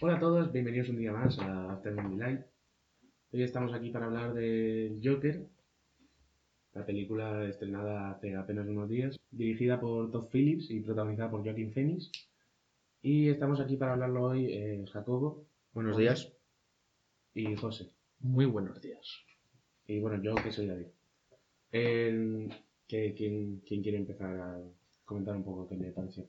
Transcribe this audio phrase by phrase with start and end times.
[0.00, 2.40] Hola a todos, bienvenidos un día más a Afternoon Delight.
[3.32, 5.46] Hoy estamos aquí para hablar del Joker,
[6.74, 11.72] la película estrenada hace apenas unos días, dirigida por Todd Phillips y protagonizada por Joaquin
[11.72, 12.12] Phoenix.
[13.02, 15.46] Y estamos aquí para hablarlo hoy eh, Jacobo.
[15.72, 16.32] Buenos días.
[17.34, 17.90] Y José.
[18.20, 19.24] Muy buenos días.
[19.88, 20.86] Y bueno, yo que soy David.
[21.72, 22.48] Eh,
[22.86, 24.60] ¿qué- quién, quién quiere empezar a
[25.04, 26.28] comentar un poco qué le pareció?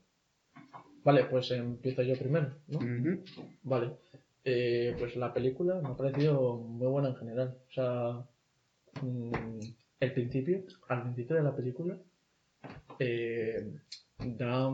[1.04, 2.80] Vale, pues empiezo yo primero, ¿no?
[3.64, 3.92] Vale.
[4.44, 7.58] Eh, pues la película me ha parecido muy buena en general.
[7.70, 8.26] O sea,
[9.02, 9.60] mm,
[10.00, 11.98] el principio, al principio de la película,
[13.00, 13.72] eh,
[14.20, 14.70] da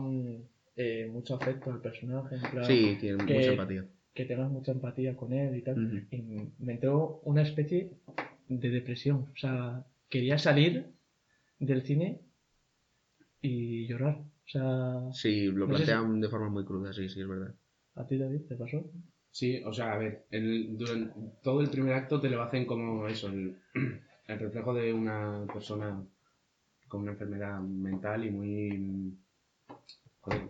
[0.76, 3.84] eh, mucho afecto al personaje, en plan, Sí, tiene que- mucha empatía.
[4.14, 6.06] que tengas mucha empatía con él y tal.
[6.10, 6.22] Y
[6.58, 7.90] me entró una especie
[8.48, 9.28] de depresión.
[9.34, 10.86] O sea, quería salir
[11.58, 12.20] del cine
[13.42, 14.22] y llorar.
[14.48, 17.28] O sea, Sí, lo No sé si- plantean de forma muy cruda, sí, sí, es
[17.28, 17.54] verdad.
[17.96, 18.90] ¿a ti, David, te pasó?
[19.30, 23.06] Sí, o sea, a ver, el- durante todo el primer acto te lo hacen como
[23.08, 23.58] eso, el,
[24.26, 26.02] el reflejo de una persona
[26.88, 29.18] con una enfermedad mental y muy...
[30.20, 30.40] Joder,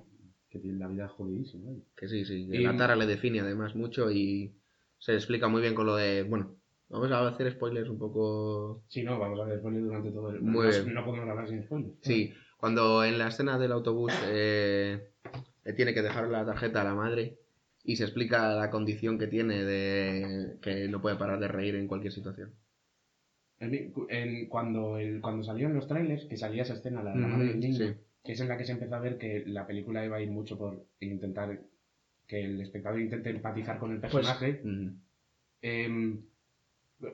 [0.49, 1.73] que tiene la vida jodidísima.
[1.97, 2.47] Que sí, sí.
[2.49, 4.55] que Y- La Tara le define además mucho y
[4.99, 6.23] se explica muy bien con lo de.
[6.23, 6.57] Bueno,
[6.89, 8.85] vamos a hacer spoilers un poco.
[8.89, 10.41] Sí, no, vamos a ver spoilers durante todo el...
[10.41, 10.95] Muy no, bien.
[10.95, 11.95] no podemos hablar sin spoilers.
[12.03, 15.09] Sí, cuando en la escena del autobús eh,
[15.65, 17.39] le tiene que dejar la tarjeta a la madre
[17.85, 21.89] y se explica la condición que tiene de que no puede parar de reír en
[21.89, 22.53] cualquier situación.
[23.61, 27.13] En mi- en- cuando, el, cuando salió en los trailers, que salía esa escena, la
[27.15, 27.95] de la Ujú, madre del niño, sí.
[28.25, 30.31] que es en la que se empezó a ver que la película iba a ir
[30.31, 31.61] mucho por intentar
[32.27, 34.63] que el espectador intente empatizar con el Pues, personaje.
[35.63, 36.23] Em,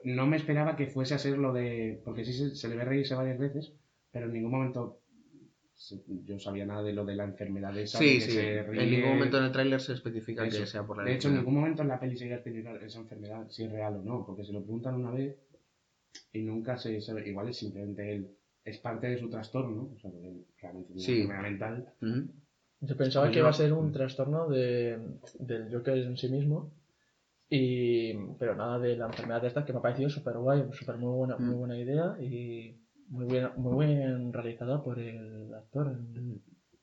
[0.04, 2.00] no me esperaba que fuese a ser lo de.
[2.04, 3.72] Porque sí se, se le ve reírse varias veces,
[4.10, 5.00] pero en ningún momento
[6.24, 7.98] yo sabía nada de lo de la enfermedad esa.
[7.98, 8.38] de Sí, sí.
[8.38, 10.58] En ningún momento en el tráiler se especifica Eso.
[10.60, 12.38] que sea por la De hecho, en ningún momento en la peli se iba a
[12.38, 15.36] explicar esa enfermedad, si es real o no, porque se lo preguntan una vez
[16.32, 17.28] y nunca se sabe.
[17.28, 18.28] Igual es simplemente él.
[18.64, 21.12] Es parte de su trastorno, o sea, porque realmente tiene Sí.
[21.24, 21.92] una enfermedad mental.
[22.00, 22.32] Ujú.
[22.80, 24.98] Yo pensaba Pues que iba a ser un trastorno de,
[25.38, 26.70] del Joker en sí mismo.
[27.50, 31.12] Y, pero nada de la enfermedad esta que me ha parecido súper guay, súper muy
[31.14, 31.58] buena, muy Mm.
[31.58, 32.74] buena idea y
[33.08, 35.98] muy bien, muy bien realizada por el actor.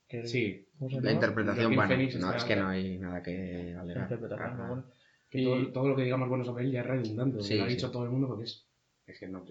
[0.08, 3.24] Que, Sí, ¿cómo se La interpretación, bueno, Phoenix no, está- es que no hay nada
[3.24, 4.18] que La alegar.
[4.20, 4.86] buena.
[5.30, 7.64] que Y- todo, todo lo que digamos bueno sobre él ya es redundante, Sí, lo
[7.64, 7.76] ha sí.
[7.76, 8.68] dicho todo el mundo porque es.
[9.08, 9.46] Es que no.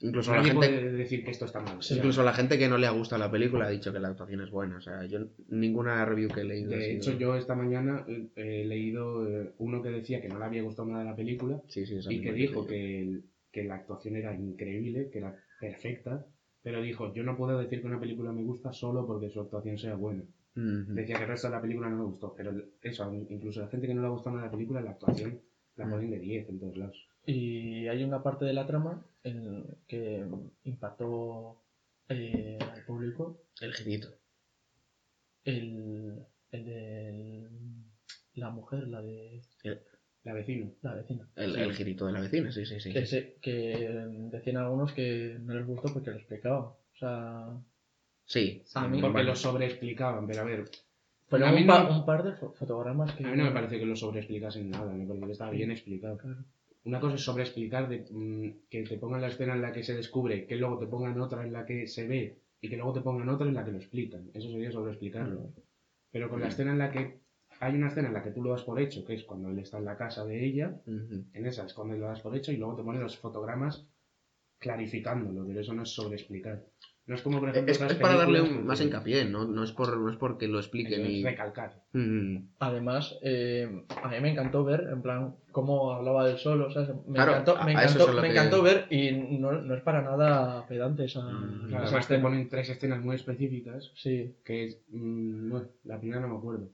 [0.00, 1.78] Incluso la gente, puede decir que esto está mal.
[1.78, 3.98] o sea, incluso la gente que no le ha gustado la película ha dicho que
[3.98, 4.76] la actuación es buena.
[4.76, 6.68] O sea, yo ninguna review que he leído.
[6.72, 10.38] De sido- hecho, yo esta mañana eh, he leído eh, uno que decía que no
[10.38, 13.76] le había gustado nada la película Sí, sí, esa y que dijo que, que la
[13.76, 16.26] actuación era increíble, que era perfecta,
[16.62, 19.78] pero dijo, yo no puedo decir que una película me gusta solo porque su actuación
[19.78, 20.24] sea buena.
[20.54, 22.50] Decía que el resto de la película no me gustó, pero
[22.80, 25.42] eso, incluso la gente que no le ha gustado nada la película, la actuación
[25.76, 27.08] la ponen de 10 en todos lados.
[27.26, 30.26] Y hay una parte de la trama en que
[30.64, 31.62] impactó
[32.08, 33.42] eh, al público.
[33.60, 34.08] El girito.
[35.44, 37.50] El, el de
[38.34, 39.42] la mujer, la de
[40.26, 40.68] La vecina.
[40.82, 41.28] la vecina.
[41.36, 41.60] El, Sí.
[41.60, 42.92] el girito de la vecina, sí, sí, sí.
[42.92, 43.06] que, sí.
[43.06, 43.88] se- que
[44.32, 46.58] decían algunos que no les gustó porque lo explicaba.
[46.66, 47.46] O sea,
[48.28, 50.64] Sí, A mí- Porque bueno, lo sobreexplicaban, pero a ver,
[51.30, 53.24] pero A mí un, no pa- un par de fo- fotogramas que...
[53.24, 56.18] a mí no me parece que lo sobreexplicasen nada, me parece que está bien explicado.
[56.18, 56.44] Claro.
[56.86, 59.94] Una cosa es sobreexplicar de, mm, que te pongan la escena en la que se
[59.94, 63.00] descubre, que luego te pongan otra en la que se ve y que luego te
[63.00, 64.28] pongan otra en la que lo explican.
[64.34, 65.52] Eso sería sobreexplicarlo.
[66.10, 67.18] Pero con la escena en la que
[67.60, 69.58] hay una escena en la que tú lo das por hecho, que es cuando él
[69.58, 72.56] está en la casa de ella, en esa es cuando lo das por hecho y
[72.56, 73.86] luego te ponen los fotogramas
[74.58, 76.62] clarificándolo, pero eso no es sobreexplicar.
[77.06, 79.44] No es como por ejemplo Es, otras es para darle un- más hincapié, ¿no?
[79.44, 81.22] No es, por, no es porque lo expliquen es y...
[81.22, 81.80] recalcar.
[81.94, 82.42] Ujú.
[82.58, 86.88] Además, eh, a mí me encantó ver, en plan, cómo hablaba del solo, ¿sabes?
[87.06, 90.66] Me Claro, encantó, me encantó, me que- encantó ver y no, no es para nada
[90.66, 94.80] pedante esa, Mm, Claro, además te ponen tres escenas muy específicas Sí, que es...
[94.88, 96.68] mm, bueno, la primera no me acuerdo.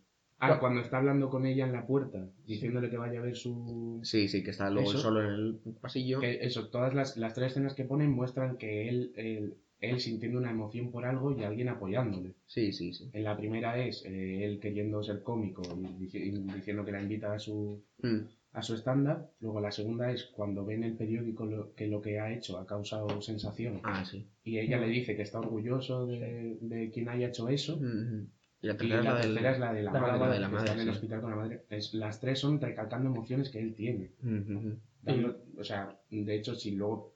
[0.45, 4.01] Ah, cuando está hablando con ella en la puerta, diciéndole que vaya a ver su...
[4.03, 4.99] Sí, sí, que está luego Eso.
[4.99, 6.19] solo en el pasillo.
[6.21, 10.39] Que eso, todas las, las tres escenas que ponen muestran que él, él, él sintiendo
[10.41, 12.35] una emoción por algo y alguien apoyándole.
[12.47, 13.09] Sí, sí, sí.
[13.13, 17.33] En la primera es eh, él queriendo ser cómico y dici- diciendo que la invita
[17.33, 18.27] a su, Mm.
[18.55, 19.29] a su stand-up.
[19.41, 22.59] Luego la segunda es cuando ve en el periódico lo, que lo que ha hecho
[22.59, 24.27] ha causado sensación Ah, sí.
[24.43, 27.77] y ella le dice que está orgulloso de, de quien haya hecho eso.
[27.77, 28.27] Ujú.
[28.63, 30.47] Y la Y tercera, la es, tercera es la de la la madre, de la
[30.49, 30.91] que madre, está en el sí.
[30.91, 31.65] hospital con la madre.
[31.69, 34.13] Es, las tres son recalcando emociones que él tiene.
[34.23, 34.77] Ujú.
[35.03, 37.13] Dando- o sea, de hecho, si luego,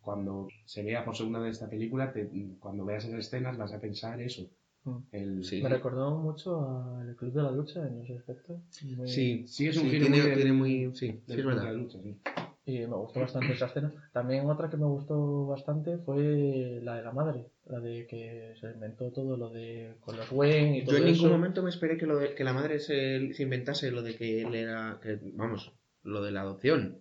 [0.00, 2.30] cuando se vea por segunda vez esta película, te-
[2.60, 4.48] cuando veas esas escenas vas a pensar eso.
[4.84, 4.96] Mm.
[5.12, 5.62] El, Sí.
[5.62, 8.60] Me recordó mucho al Club de la Lucha en ese aspecto.
[8.96, 10.70] Muy- Sí, Sí, es un sí, giro tiene, muy del- tiene muy...
[10.70, 11.64] Sí, sí, del es club de verdad.
[11.64, 12.16] la lucha, sí.
[12.64, 13.92] Y me gustó bastante esa escena.
[14.12, 17.46] También otra que me gustó bastante fue la de la madre.
[17.66, 21.12] La de que se inventó todo lo de con los Wayne y todo Yo en
[21.12, 21.34] ningún eso.
[21.36, 24.42] momento me esperé que, lo de- que la madre se, se inventase lo de que
[24.42, 25.00] él era...
[25.02, 25.72] que, vamos,
[26.04, 27.00] lo de la adopción.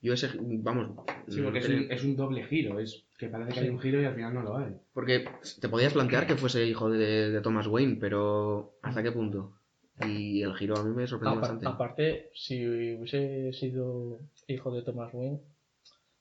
[0.00, 0.30] Yo ese...
[0.40, 0.96] Vamos...
[1.28, 2.78] Sí, porque es un, es un doble giro.
[2.80, 3.64] Es que parece que Sí.
[3.66, 4.74] hay un giro y al final no lo hay.
[4.94, 5.26] Porque
[5.60, 9.52] te podías plantear que fuese hijo de, de Thomas Wayne, pero ¿hasta qué punto?
[10.00, 11.66] Y el giro a mí me sorprendió Apar- bastante.
[11.68, 14.18] aparte, si hubiese sido
[14.48, 15.40] hijo de Thomas Wayne,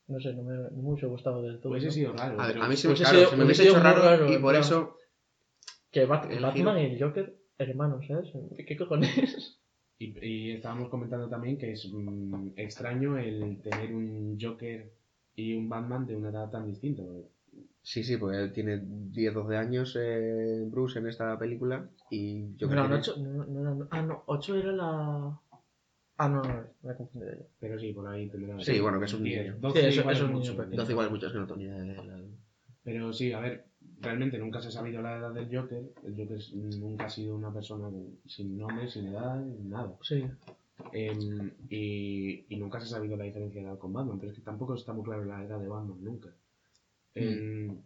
[0.08, 1.72] no sé, no me, no me hubiese gustado del todo.
[1.72, 1.94] Hubiese ¿no?
[1.94, 2.40] sido raro.
[2.40, 4.32] A, a mí se me, hubiese claro, sido- se me hubiese hubiese hecho raro, raro,
[4.34, 4.98] y por eso...
[5.92, 6.80] Que Bat- el Batman giro.
[6.80, 8.30] y el Joker, hermanos, ¿sabes?
[8.68, 9.60] ¿Qué cojones?
[10.00, 14.92] Y, y estábamos comentando también que es mm, extraño el tener un Joker
[15.36, 17.04] y un Batman de una edad tan distinta.
[17.84, 22.68] Sí, sí, porque él tiene 10, 12 años eh, Bruce en esta película y yo
[22.68, 22.94] no, creo que...
[22.96, 25.40] ocho, no, no eran- ah, no, 8 era la...
[26.18, 27.46] Ah, no, no, me he confundido yo.
[27.60, 28.58] Pero sí, por ahí tendrá.
[28.64, 29.58] Sí, bueno, que es un 10, niño.
[29.60, 30.52] 12 Sí, eso- igual es un mucho.
[30.52, 30.78] niño pequeño.
[30.78, 32.22] 12 igual muchos que no tengo ni idea de la-
[32.84, 33.66] Pero sí, a ver,
[34.00, 35.84] realmente nunca se ha sabido la edad del Joker.
[36.06, 37.90] El Joker es- nunca ha sido una persona
[38.26, 39.94] sin nombre, sin edad, nada.
[40.02, 40.24] Sí,
[40.92, 44.38] Em, y, y nunca se ha sabido la diferencia de edad con Batman, pero es
[44.38, 46.30] que tampoco está muy claro la edad de Batman nunca.
[47.16, 47.78] Em,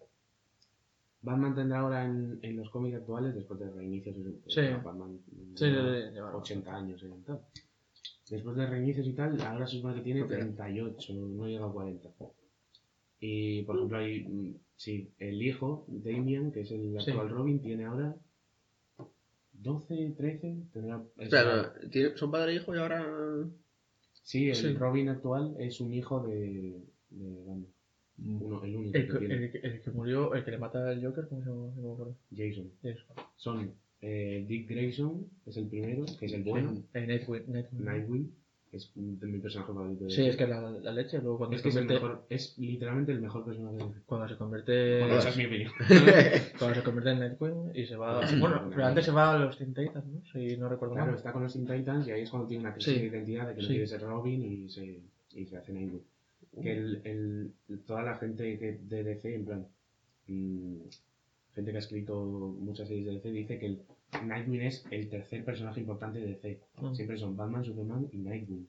[1.21, 4.15] Batman tendrá ahora en, en los cómics actuales, después de reinicios,
[4.47, 4.61] Sí.
[4.83, 5.19] Batman
[5.55, 7.03] sí, lleva sí, sí, lleva- 80 años.
[8.29, 10.29] Después de reinicios y tal, ahora se supone que tiene Ok.
[10.29, 12.09] 38, no llega a 40.
[13.19, 17.09] Y por ejemplo, hay, mm, sí, el hijo, Damian, que es el Sí.
[17.11, 18.15] actual Robin, tiene ahora
[19.53, 21.03] 12, 13, tendrá...
[22.15, 23.05] son padre e hijo y ahora...
[24.23, 24.73] Sí, el Sí.
[24.73, 27.65] Robin actual es un hijo de, de Batman.
[28.19, 31.27] Uno, el único El que que, el, el murió, el que le mata al Joker,
[31.27, 32.15] ¿cómo se llama?
[32.35, 32.71] Jason.
[32.83, 33.03] Eso.
[33.35, 33.71] Son
[34.01, 36.81] eh, Dick Grayson, es el primero, que es el bueno.
[36.93, 37.43] Eh, Nightwing.
[37.83, 38.31] Nightwing.
[38.71, 40.03] Es de mi personaje favorito.
[40.05, 42.05] de Sí, es que la, la leche, luego cuando Es se que es, el convierte...
[42.05, 43.77] mejor, es literalmente el mejor personaje.
[44.05, 44.99] Cuando se convierte...
[44.99, 45.71] Bueno, esa es mi opinión.
[46.59, 48.19] Cuando se convierte en Nightwing y se va...
[48.39, 50.21] Bueno, pero antes se va a los Teen Titans, ¿no?
[50.33, 51.17] Si no recuerdo Claro, mal.
[51.17, 52.99] está con los Teen Titans y ahí es cuando tiene una crisis Sí.
[52.99, 53.73] de identidad de que no Sí.
[53.73, 54.99] quiere ser Robin y se,
[55.31, 56.03] y se hace Nightwing.
[56.61, 59.67] Que el, el, toda la gente que, de DC, en plan,
[60.27, 60.77] mm,
[61.53, 62.19] gente que ha escrito
[62.59, 63.81] muchas series de DC, dice que el
[64.25, 66.59] Nightwing es el tercer personaje importante de DC.
[66.81, 66.93] Mm.
[66.95, 68.67] Siempre son Batman, Superman y Nightwing.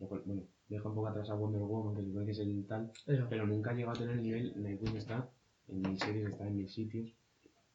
[0.00, 2.38] Lo cual, bueno, deja un poco atrás a Wonder Woman, que se supone que es
[2.40, 3.26] el tal, Eso.
[3.30, 4.52] pero nunca llegó a tener el nivel.
[4.60, 5.28] Nightwing está
[5.68, 7.08] en mil series, está en mil sitios.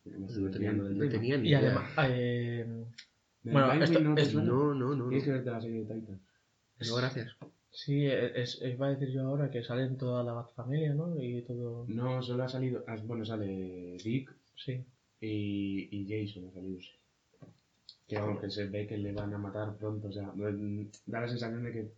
[0.05, 1.11] Me estoy No tenía, desviando del no tema.
[1.11, 1.59] tenía ni Y idea.
[1.59, 1.91] además...
[2.09, 2.85] eh,
[3.43, 4.33] ¿Del bueno, Nightwing esto- no es-?
[4.35, 5.07] No, no, no.
[5.07, 6.21] Tienes que verte la serie de Titans.
[6.89, 7.35] No, gracias.
[7.71, 11.15] Sí, es, iba a decir yo ahora que salen toda la familia, ¿no?
[11.21, 11.85] Y todo...
[11.87, 12.83] No, solo ha salido.
[12.87, 14.83] ah, Bueno, sale Dick Sí.
[15.21, 16.79] y, y Jason ha salido.
[18.07, 20.07] Que vamos, que se ve que le van a matar pronto.
[20.07, 20.31] O sea,
[21.05, 21.91] da la sensación de que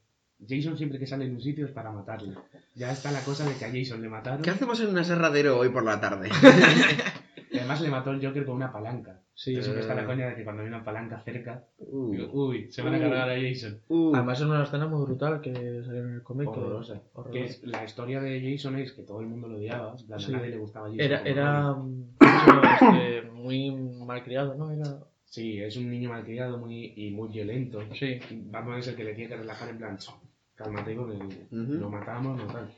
[0.48, 2.36] Jason siempre que sale en un sitio es para matarle.
[2.76, 4.42] Ya está la cosa de que a Jason le mataron.
[4.42, 6.30] ¿Qué hacemos en un aserradero hoy por la tarde?
[7.62, 9.20] Además le mató el Joker con una palanca.
[9.34, 12.30] Sí, Entonces siempre está la coña de que cuando hay una palanca cerca, Uh, digo,
[12.34, 13.02] uy, se van a Uh.
[13.02, 13.80] cargar a Jason.
[13.88, 14.12] uh.
[14.16, 15.54] Además es una escena muy brutal que
[15.84, 16.52] salió en el cómic.
[16.52, 17.02] que- Horrorosa.
[17.14, 17.32] horrorosa.
[17.32, 19.96] Que es, la historia de Jason es que todo el mundo lo odiaba.
[20.00, 20.34] en plan, Sí.
[20.34, 21.00] A nadie le gustaba Jason.
[21.02, 21.76] Era, era
[22.20, 23.72] eso, este, muy
[24.06, 24.72] malcriado, ¿no?
[24.72, 25.00] Era...
[25.26, 27.80] Sí, es un niño malcriado muy, y muy violento.
[27.94, 28.20] Sí.
[28.52, 30.12] Batman es el que le tiene que relajar en plan, "Ch,
[30.56, 31.16] cálmate porque
[31.52, 31.74] Ujú.
[31.80, 32.70] lo matamos, no tal.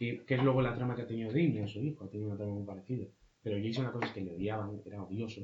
[0.00, 2.36] Y que es luego la trama que ha tenido Damian, su hijo, ha tenido una
[2.36, 3.06] trama muy parecida.
[3.44, 5.42] Pero Jason, la cosa es que le odiaban, era odioso.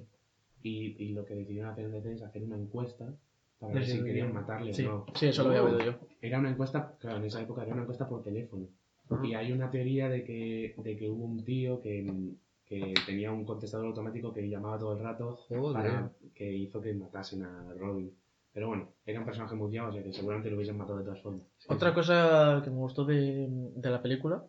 [0.63, 3.15] Y, y lo que decidieron hacer en es hacer una encuesta
[3.59, 5.07] para ver si querían matarle Sí, o no.
[5.15, 5.95] sí, eso lo había oído yo.
[6.21, 8.67] Era una encuesta, claro, en esa época era una encuesta por teléfono.
[9.23, 12.33] Y hay una teoría de que, de que hubo un tío que,
[12.65, 15.73] que tenía un contestador automático que llamaba todo el rato Joder.
[15.75, 18.13] para que hizo que matasen a Robin.
[18.53, 21.21] Pero bueno, era un personaje muy o sea que seguramente lo hubiesen matado de todas
[21.21, 21.43] formas.
[21.69, 24.45] Otra cosa que me gustó de, de la película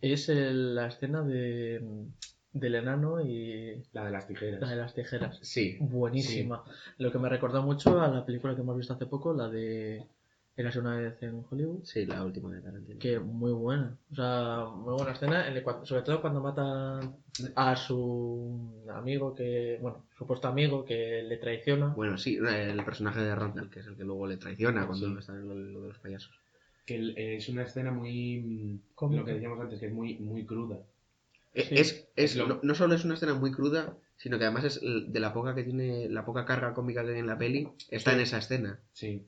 [0.00, 1.82] es el- la escena de,
[2.52, 4.60] del enano y La de las tijeras.
[4.60, 5.38] la de las tijeras.
[5.42, 5.76] Sí.
[5.80, 6.64] Buenísima.
[6.98, 10.04] Lo que me recordó mucho a la película que hemos visto hace poco, la de
[10.56, 11.84] Érase una vez en Hollywood.
[11.84, 12.98] Sí, la última de Tarantino.
[12.98, 13.96] Que muy buena.
[14.10, 17.14] O sea, muy buena escena, en el cual- sobre todo cuando matan
[17.54, 21.88] a su amigo que, bueno, supuesto amigo que le traiciona.
[21.94, 25.14] Bueno, sí, el personaje de Randall, que es el que luego le traiciona cuando Sí.
[25.20, 26.36] está en lo, lo de los payasos.
[26.88, 28.40] Que es una escena muy.
[28.40, 29.20] mm, Cómica.
[29.20, 30.78] Lo que decíamos antes, que es muy, muy cruda.
[31.52, 31.74] Eh, Sí.
[31.74, 34.64] Es, es, Es lo- no, no solo es una escena muy cruda, sino que además
[34.64, 37.68] es de la poca que tiene, la poca carga cómica que hay en la peli,
[37.90, 38.16] está Sí.
[38.16, 38.78] en esa escena.
[38.92, 39.22] Sí.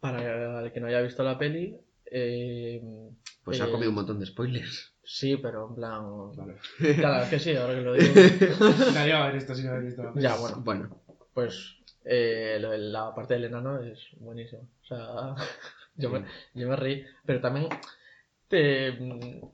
[0.00, 1.76] Para el que no haya visto la peli,
[2.06, 2.82] eh,
[3.44, 4.92] Pues ha Eh, comido un montón de spoilers.
[5.02, 6.02] Sí, pero en plan.
[6.34, 6.54] Vale.
[6.96, 8.14] Claro, que sí, ahora que lo digo.
[8.94, 10.22] Nadie va a ver esto sin haber visto la peli.
[10.22, 11.00] ya, bueno, Bueno,
[11.34, 14.68] pues eh, la parte del enano es buenísimo.
[14.82, 15.34] O sea,
[15.96, 17.68] yo, me, yo me reí, pero también
[18.48, 18.88] te,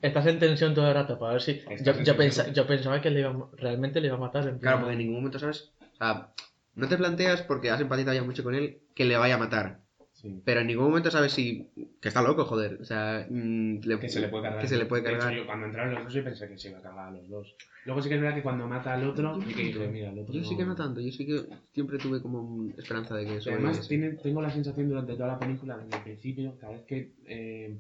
[0.02, 1.62] estás en tensión todo el rato para ver si.
[1.83, 2.14] Yo, yo,
[2.52, 4.49] yo pensaba que le iba, realmente le iba a matar.
[4.49, 5.73] En claro, porque en ningún momento sabes.
[5.80, 6.33] O sea,
[6.75, 9.80] no te planteas porque has empatizado ya mucho con él que le vaya a matar.
[10.21, 10.41] Sí.
[10.45, 11.67] Pero en ningún momento sabes si.
[12.00, 12.79] que está loco, joder.
[12.81, 14.61] O sea, mm, le- Que se le puede cargar.
[14.61, 15.35] que se le puede De hecho, cargar.
[15.39, 17.55] yo cuando entraron los dos yo pensé que se iba a cargar a los dos.
[17.87, 20.35] Luego sí que es verdad que cuando mata al otro, y que dije, mira, otro
[20.35, 21.41] Yo sí que no tanto, yo sí que
[21.73, 23.50] siempre tuve como esperanza de que Y eso.
[23.50, 27.12] además tiene- tengo la sensación durante toda la película, desde el principio, cada vez que
[27.27, 27.79] eh,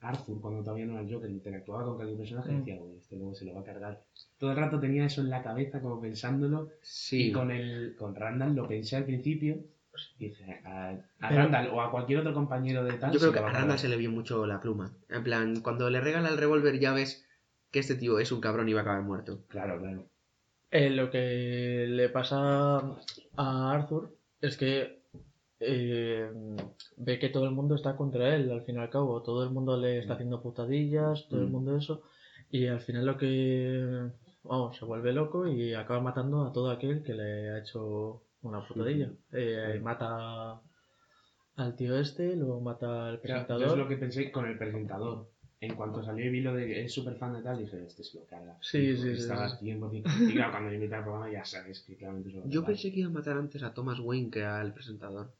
[0.00, 2.58] Arthur, cuando todavía no era el Joker, interactuaba con cualquier personaje, Mm.
[2.60, 4.00] decía, uy, este luego se lo va a cargar.
[4.38, 8.14] Todo el rato tenía eso en la cabeza, como pensándolo, Sí, y con, el, con
[8.14, 9.58] Randall lo pensé al principio,
[10.18, 13.38] dije, a, a Pero- Randall o a cualquier otro compañero de tal, yo creo se
[13.38, 14.92] que a Randall se le vio mucho la pluma.
[15.08, 17.26] En plan, cuando le regala el revólver ya ves
[17.70, 19.44] que este tío es un cabrón y va a acabar muerto.
[19.48, 20.06] Claro, claro.
[20.70, 22.78] Eh, lo que le pasa
[23.36, 25.02] a Arthur es que
[25.60, 26.30] eh,
[26.96, 29.22] ve que todo el mundo está contra él, al fin y al cabo.
[29.22, 31.52] Todo el mundo le está haciendo putadillas, todo el Mm.
[31.52, 32.02] mundo eso.
[32.50, 34.08] Y al final lo que...
[34.44, 38.66] Vamos, se vuelve loco y acaba matando a todo aquel que le ha hecho una
[38.66, 39.10] putadilla.
[39.32, 39.80] Eh, Sí.
[39.80, 40.60] mata
[41.56, 43.62] al tío este, luego mata al presentador.
[43.66, 45.28] yo es lo que pensé con el presentador.
[45.60, 48.02] En cuanto salió y vi lo de que es súper fan de tal, dije, este
[48.02, 48.58] se lo carga.
[48.60, 49.64] Sí, sí, sí, Estaba sí.
[49.66, 50.02] 100%.
[50.28, 52.64] Y claro, cuando yo invité al programa ya sabes que claramente se lo a Yo
[52.64, 55.32] pensé que iba a matar antes a Thomas Wayne que al presentador.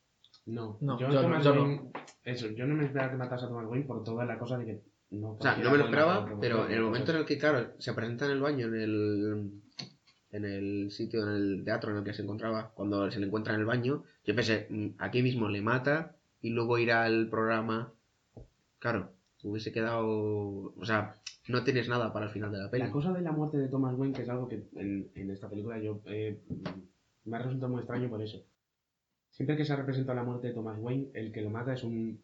[0.46, 1.92] No, No, yo, yo no,
[2.24, 4.64] Eso, yo no me esperaba que matase a Thomas Wayne por toda la cosa de
[4.64, 5.32] que no.
[5.32, 7.92] O sea, no me lo esperaba, pero en el momento en el que, claro, se
[7.92, 9.50] presenta en el baño, en el,
[10.32, 13.54] en el sitio, en el teatro en el que se encontraba, cuando se le encuentra
[13.54, 17.92] en el baño, yo pensé, "Mm, aquí mismo le mata y luego irá al programa.
[18.78, 19.12] Claro,
[19.44, 20.74] hubiese quedado.
[20.76, 22.84] O sea, no tienes nada para el final de la peli.
[22.84, 25.48] La cosa de la muerte de Thomas Wayne, que es algo que en, en esta
[25.48, 26.40] película yo eh,
[27.24, 28.44] me ha resultado muy extraño por eso.
[29.30, 31.84] Siempre que se ha representado la muerte de Thomas Wayne, el que lo mata es
[31.84, 32.20] un,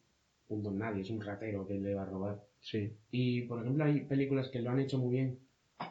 [0.48, 2.42] un don nadie, es un ratero que le va a robar.
[2.60, 2.92] Sí.
[3.10, 5.38] Y, por ejemplo, hay películas que lo han hecho muy bien.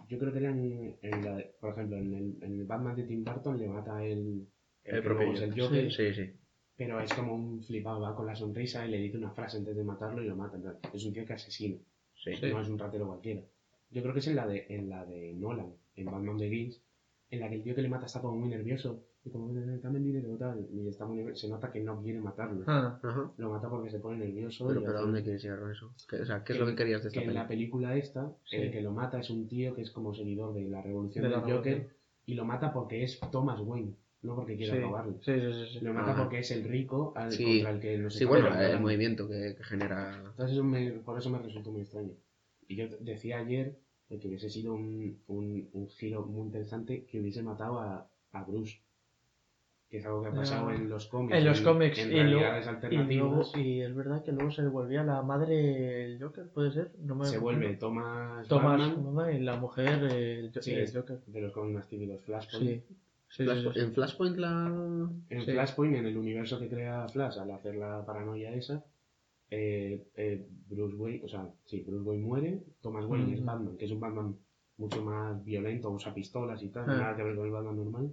[0.08, 0.60] Yo creo que eran,
[1.01, 4.03] en la de- por ejemplo, en el, en el Batman de Tim Burton le mata
[4.03, 4.48] el,
[4.84, 5.86] el, propio es el Joker.
[5.86, 6.32] Joker, Sí, sí.
[6.75, 9.75] pero es como un flipado, va con la sonrisa y le dice una frase antes
[9.75, 10.58] de matarlo y lo mata.
[10.58, 11.77] Entonces, es un tío que asesina,
[12.15, 12.32] Sí.
[12.51, 13.41] no es un ratero cualquiera.
[13.91, 16.82] Yo creo que es en la de, en la de Nolan, en Batman Begins,
[17.29, 19.79] en la que el tío que le mata está como muy nervioso y como, "Eh,
[19.84, 21.36] dame el dinero tal, y está muy.
[21.36, 22.63] Se nota que no quiere matarlo.
[22.67, 23.31] Ah, Ajá.
[23.38, 24.67] Lo mata porque se pone nervioso.
[24.67, 25.93] Pero, y pero ¿a dónde quieres llegar con eso?
[26.10, 27.96] ¿Qué, o sea, ¿qué es que- lo que querías de esta que en la película
[27.96, 28.55] esta, Sí.
[28.57, 31.29] el que lo mata es un tío que es como seguidor de la revolución De
[31.29, 31.98] la del Joker revolución.
[32.25, 33.93] y lo mata porque es Thomas Wayne,
[34.24, 35.13] no porque quiera sí, robarle.
[35.22, 35.86] sí, sí, sí, sí.
[35.86, 37.43] Lo mata porque es el rico al, Sí.
[37.46, 40.17] contra el que no Sí, bueno, pero- el movimiento que, que genera.
[40.17, 42.13] Entonces eso me- por eso me resultó muy extraño.
[42.67, 43.77] Y yo decía ayer
[44.10, 48.43] de que hubiese sido un, un, un giro muy interesante que hubiese matado a, a
[48.43, 48.77] Bruce.
[49.89, 50.75] Que es algo que ha pasado Ah.
[50.75, 51.38] en los cómics.
[51.38, 53.15] En los cómics en y luego, realidades y alternativas.
[53.29, 56.91] luego y es verdad que luego se le volvía la madre el Joker, puede ser,
[57.00, 61.20] no me se vuelve Thomas, Thomas Batman, y la mujer el, Jo- Sí, el Joker.
[61.25, 62.65] de los cómics más típicos, Flashpoint.
[62.67, 62.84] Sí.
[62.89, 62.96] Sí,
[63.29, 63.79] sí, Flash- sí, sí.
[63.79, 64.65] En Flashpoint la.
[65.29, 65.51] En Sí.
[65.51, 68.84] Flashpoint, en el universo que crea Flash, al hacer la paranoia esa,
[69.50, 73.46] eh, eh, Bruce Wayne, o sea, sí, Bruce Wayne muere, Thomas Wayne es.
[73.46, 74.36] Batman, que es un Batman
[74.77, 76.98] mucho más violento, usa pistolas y tal, Ah.
[76.98, 78.12] nada que ver con el Batman normal.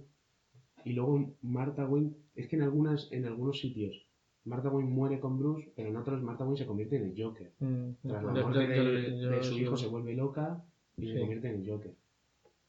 [0.85, 4.05] Y luego Martha Wayne, es que en algunas, en algunos sitios,
[4.45, 7.51] Martha Wayne muere con Bruce, pero en otros Martha Wayne se convierte en el Joker.
[7.59, 10.63] Mm, Tras la muerte yo- yo- de, yo- de su yo- hijo se vuelve loca
[10.97, 11.93] y se convierte en el Joker.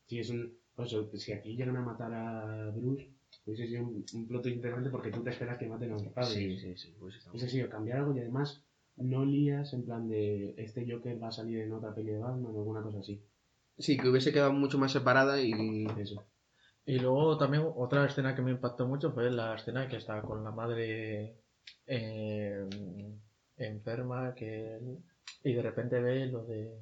[0.07, 0.53] Sí, es un.
[0.75, 3.09] Por eso, si aquí llegan a matar a Bruce,
[3.47, 6.33] hubiese sido un, un plot interesante porque tú te esperas que maten a los padres.
[6.33, 6.95] Sí, sí, sí.
[6.99, 8.63] Pues está Hubiese sido cambiar algo y además
[8.97, 12.53] no lías en plan de este Joker va a salir en otra peli de Batman
[12.55, 13.21] o alguna cosa así.
[13.79, 15.87] Sí, que hubiese quedado mucho más separada y.
[15.99, 16.25] Eso.
[16.87, 20.45] Y luego también otra escena que me impactó mucho fue la escena que estaba con
[20.45, 21.37] la madre
[21.87, 22.65] eh,
[23.57, 24.79] enferma que
[25.43, 26.73] y de repente ve lo de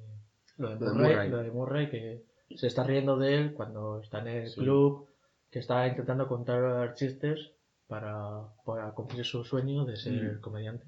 [0.57, 1.29] lo de Murray, Murray.
[1.29, 2.23] lo de Murray, que
[2.55, 4.61] se está riendo de él cuando está en el Sí.
[4.61, 5.07] club
[5.49, 7.51] que está intentando contar chistes
[7.87, 10.41] para, para cumplir su sueño de ser Mm.
[10.41, 10.85] comediante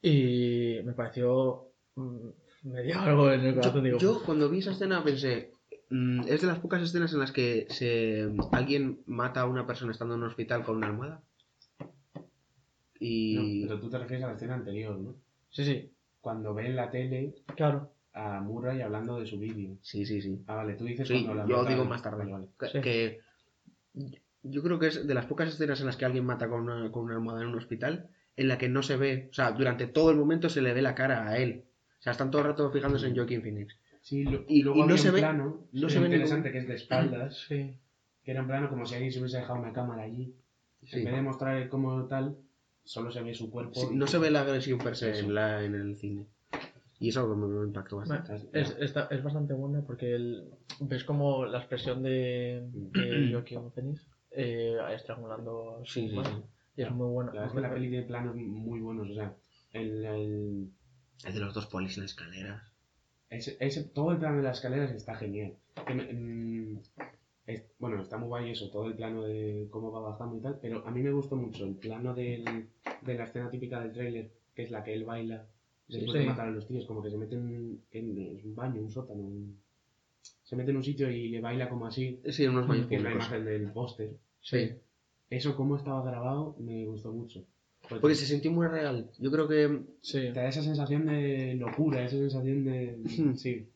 [0.00, 2.28] y me pareció mm,
[2.64, 5.52] me dio algo en el corazón Yo, digo yo cuando vi esa escena pensé.
[5.92, 9.92] Mm, es de las pocas escenas en las que se, alguien mata a una persona
[9.92, 11.22] estando en un hospital con una almohada.
[12.98, 13.34] Y.
[13.62, 15.14] No, pero tú te refieres a la escena anterior, ¿no?
[15.50, 19.76] sí sí Cuando ve en la tele claro a Murray hablando de su vídeo.
[19.82, 20.42] Sí, sí, sí.
[20.46, 22.18] Ah, vale, tú dices Sí, cuando la yo matan- digo más tarde.
[22.18, 22.48] Vale, vale.
[22.58, 22.80] Que, Sí.
[22.80, 23.20] que
[24.42, 26.90] yo creo que es de las pocas escenas en las que alguien mata con una,
[26.92, 29.86] con una almohada en un hospital, en la que no se ve, o sea, durante
[29.86, 31.64] todo el momento se le ve la cara a él.
[31.98, 33.76] O sea, están todo el rato fijándose en Joaquin Phoenix.
[34.02, 36.52] Sí, lo- Y- luego y no había se un ve- plano no ve interesante ningún-
[36.52, 37.76] que es de espaldas, Sí.
[38.24, 40.34] que era en plano como si alguien se hubiese dejado una cámara allí.
[40.84, 40.98] Sí.
[40.98, 42.36] En vez de mostrar el como tal,
[42.84, 43.74] solo se ve su cuerpo.
[43.74, 46.26] Sí, y- no se ve la agresión per se en, la, en el cine.
[46.98, 48.34] Y eso me, me impactó bastante.
[48.52, 54.06] Es, está- es bastante buena porque el- ves como la expresión de, de Joaquin Phoenix
[54.32, 56.16] eh, estrangulando Sí, sí.
[56.76, 57.32] Y es muy buena.
[57.34, 59.32] La verdad es que la peli tiene planos muy buenos, o sea,
[59.72, 60.70] el, el-
[61.24, 62.68] El de los dos polis en la escalera.
[63.36, 65.54] Ese, ese- todo el plano de las escaleras está genial.
[65.88, 66.76] Mm,
[67.46, 70.58] es- bueno, está muy guay eso, todo el plano de cómo va bajando y tal,
[70.60, 72.68] pero a mí me gustó mucho el plano del-
[73.02, 75.46] de la escena típica del tráiler, que es la que él baila
[75.88, 76.18] después Sí.
[76.18, 77.80] de matar a los tíos, como que se mete en,
[78.44, 79.60] un baño, un sótano, un-
[80.42, 82.96] se mete en un sitio y le baila como así, Sí, en unos baños que
[82.96, 84.10] es la imagen del póster.
[84.40, 84.70] Sí.
[85.30, 87.44] Eso, cómo estaba grabado, me gustó mucho.
[88.00, 89.10] Porque se sintió muy real.
[89.18, 90.18] Yo creo que Sí.
[90.20, 92.98] Te da esa sensación de locura, esa sensación de...
[93.36, 93.68] sí.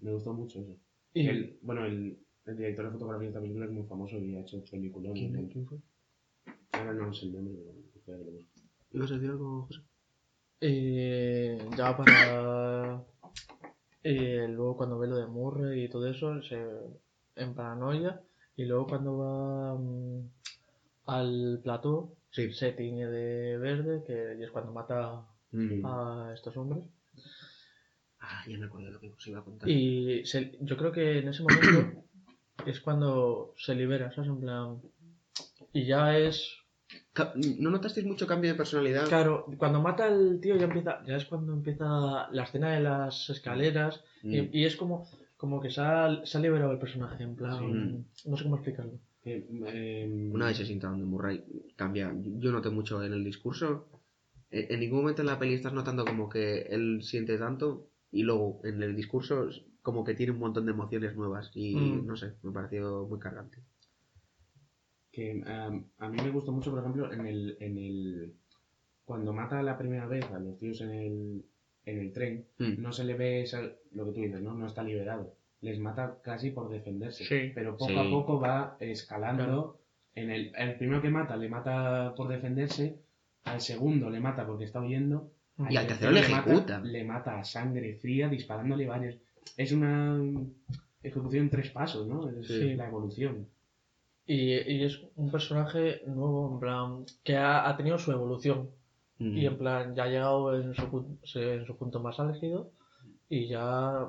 [0.00, 0.76] Me gustó mucho eso.
[1.14, 4.34] Y El, bueno, el, el director de fotografía de esta película es muy famoso y
[4.34, 5.12] ha hecho películas.
[5.14, 5.78] ¿Quién, quién fue?
[6.72, 8.50] Ahora no sé el nombre, pero espera que lo busco.
[8.92, 9.80] ¿Ibas a decir algo, José?
[10.60, 13.02] Eh, ya para.
[14.04, 16.58] eh, luego cuando ve lo de Murray y todo eso, se
[17.36, 18.20] en paranoia.
[18.56, 20.28] Y luego cuando va mm,
[21.06, 22.52] al plató, Sí.
[22.52, 25.84] se tiñe de verde, que es cuando mata Mm.
[25.86, 26.84] a estos hombres.
[28.20, 29.68] Ah, ya me acuerdo de lo que os iba a contar.
[29.68, 32.04] Y se- yo creo que en ese momento
[32.66, 34.30] es cuando se libera, ¿sabes?
[34.30, 34.80] En plan.
[35.72, 36.56] Y ya es.
[37.58, 39.08] ¿No notasteis mucho cambio de personalidad?
[39.08, 41.02] Claro, cuando mata al tío ya empieza.
[41.06, 44.02] Ya es cuando empieza la escena de las escaleras.
[44.22, 44.34] Mm.
[44.34, 48.06] Y, y es como, como que se ha, se ha liberado el personaje, en plan.
[48.14, 48.28] Sí.
[48.30, 48.98] No sé cómo explicarlo.
[49.24, 51.44] Eh, Una vez se sienta donde Murray
[51.76, 52.12] cambia.
[52.38, 53.88] Yo noté mucho en el discurso.
[54.50, 58.22] En en ningún momento en la peli estás notando como que él siente tanto y
[58.24, 59.48] luego en el discurso
[59.80, 62.06] como que tiene un montón de emociones nuevas y Mm.
[62.06, 63.58] no sé, me pareció muy cargante.
[65.10, 68.32] que um, a mí me gustó mucho, por ejemplo, en el, en el...
[69.04, 71.44] Cuando mata la primera vez a los tíos en el,
[71.84, 72.80] en el tren, Mm.
[72.80, 73.60] no se le ve esa-
[73.92, 74.54] lo que tú dices, ¿no?
[74.54, 75.34] No está liberado.
[75.62, 77.24] Les mata casi por defenderse.
[77.24, 77.52] Sí.
[77.54, 77.98] Pero poco Sí.
[77.98, 79.44] a poco va escalando.
[79.44, 79.78] Claro.
[80.14, 82.98] En el, el primero que mata le mata por defenderse,
[83.44, 85.30] al segundo le mata porque está huyendo.
[85.70, 86.80] Y al tercero le mata- ejecuta.
[86.80, 89.16] le mata a sangre fría disparándole varios.
[89.56, 90.20] Es una
[91.02, 92.28] ejecución en tres pasos, ¿no?
[92.28, 92.74] Es Sí.
[92.74, 93.46] la evolución.
[94.26, 97.04] Y, y es un personaje nuevo, en plan.
[97.24, 98.68] Que ha, ha tenido su evolución.
[99.18, 99.36] Mm.
[99.36, 102.70] Y en plan, ya ha llegado en su, en su punto más álgido.
[103.28, 104.08] Y ya.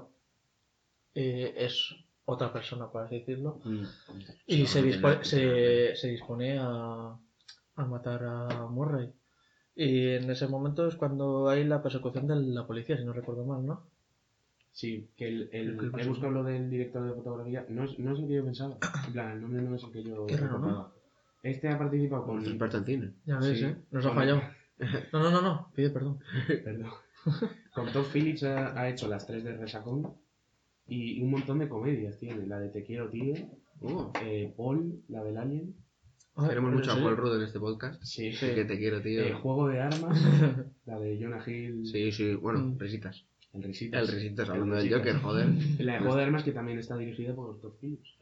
[1.16, 1.96] Eh, es
[2.26, 3.60] otra persona, por así decirlo.
[3.64, 3.84] Mm.
[4.48, 7.18] Y se, tiene- se, se dispone a,
[7.76, 9.12] a matar a Murray.
[9.76, 13.44] Y en ese momento es cuando hay la persecución de la policía, si no recuerdo
[13.46, 13.88] mal, ¿no?
[14.72, 17.66] Sí, que el, el, he buscado lo del director de fotografía.
[17.70, 18.78] No es, no es el que yo pensaba.
[19.08, 20.58] En plan, el nombre no es el que yo Qué raro, ¿no?
[20.66, 20.94] recordaba.
[21.44, 22.40] Este ha participado con.
[22.44, 23.14] Experto en cine.
[23.26, 23.66] Ya ves, Sí.
[23.66, 23.76] ¿eh?
[23.92, 24.42] Nos ha fallado.
[25.14, 26.20] No, no, no, no, pide perdón.
[26.48, 26.90] Perdón.
[27.74, 30.16] Con Todd Phillips ha, ha hecho las tres de Resacón
[30.88, 32.46] y un montón de comedias tiene.
[32.48, 33.34] La de Te quiero, tío.
[33.82, 35.76] Oh, eh, Paul, la del Alien.
[36.36, 36.96] Ah, Queremos ¿en mucho a?
[36.96, 38.02] Paul Rudd en este podcast.
[38.04, 38.32] Sí.
[38.34, 38.48] Sí.
[38.56, 39.22] Que te quiero, tío.
[39.22, 40.20] Eh, Juego de armas.
[40.86, 41.86] la de Jonah Hill.
[41.86, 42.80] Sí, sí, bueno, Mm.
[42.80, 43.26] risitas.
[43.54, 44.02] El Risitas.
[44.10, 44.92] El risitas, El hablando del.
[44.92, 45.48] Joker, joder.
[45.80, 48.18] La de Juego de armas que también está dirigida por Todd Phillips.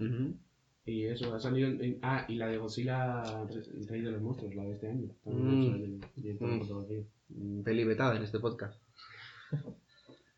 [0.86, 1.70] Y eso, ha salido.
[1.70, 4.90] en- en- ah, y la de Godzilla, el Rey de los Monstruos, la de este
[4.90, 5.08] año.
[5.24, 6.02] También Mm.
[6.02, 7.04] ha hecho el fotografía.
[7.30, 8.82] Mm, Peli vetada en este podcast.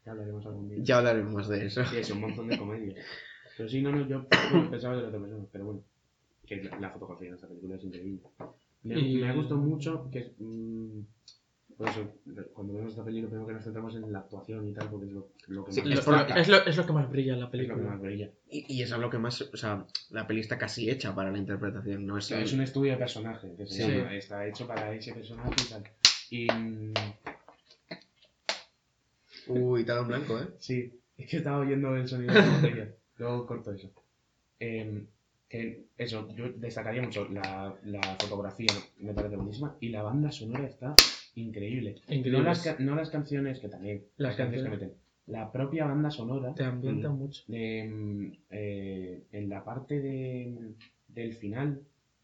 [0.06, 0.78] Ya hablaremos algún día.
[0.82, 1.84] Ya hablaremos más de eso.
[1.86, 2.96] Sí, es un montón de comedias.
[3.58, 4.26] Pero sí, no, no, yo
[4.72, 5.84] pensaba que era otra persona, pero bueno.
[6.46, 8.20] Que la, la fotografía de esta película es increíble.
[8.82, 10.34] Me, Y- me ha gustado mucho que.
[10.40, 11.00] mm,
[11.78, 12.08] por eso,
[12.54, 15.12] cuando vemos esta película, primero que nos centramos en la actuación y tal, porque es
[15.12, 17.40] lo, lo que más, Lo- Es por- es, lo, es lo que más brilla en
[17.40, 17.90] la es lo que película.
[17.92, 18.30] más brilla.
[18.50, 19.42] Y, y eso es lo que más.
[19.42, 22.26] O sea, la peli está casi hecha para la interpretación, no O es.
[22.26, 23.92] sea, es un estudio de personaje, que se Sí.
[23.92, 25.84] llama, está hecho para ese personaje y tal.
[26.32, 26.48] Y.
[29.48, 30.48] Uy, te ha dado un blanco, ¿eh?
[30.60, 32.90] Sí, es que estaba oyendo el sonido de la botella.
[33.18, 33.92] Luego corto eso.
[34.60, 35.06] Em,
[35.50, 40.66] que eso, yo destacaría mucho la, la fotografía, me parece buenísima, y la banda sonora
[40.66, 40.96] está
[41.36, 41.96] increíble.
[42.26, 44.98] No las, ca- no las canciones que también, Las las canciones que meten.
[45.28, 47.44] La propia banda sonora, Te ambienta mucho.
[47.48, 50.74] de, mm, eh, en la parte de,
[51.08, 51.82] del final,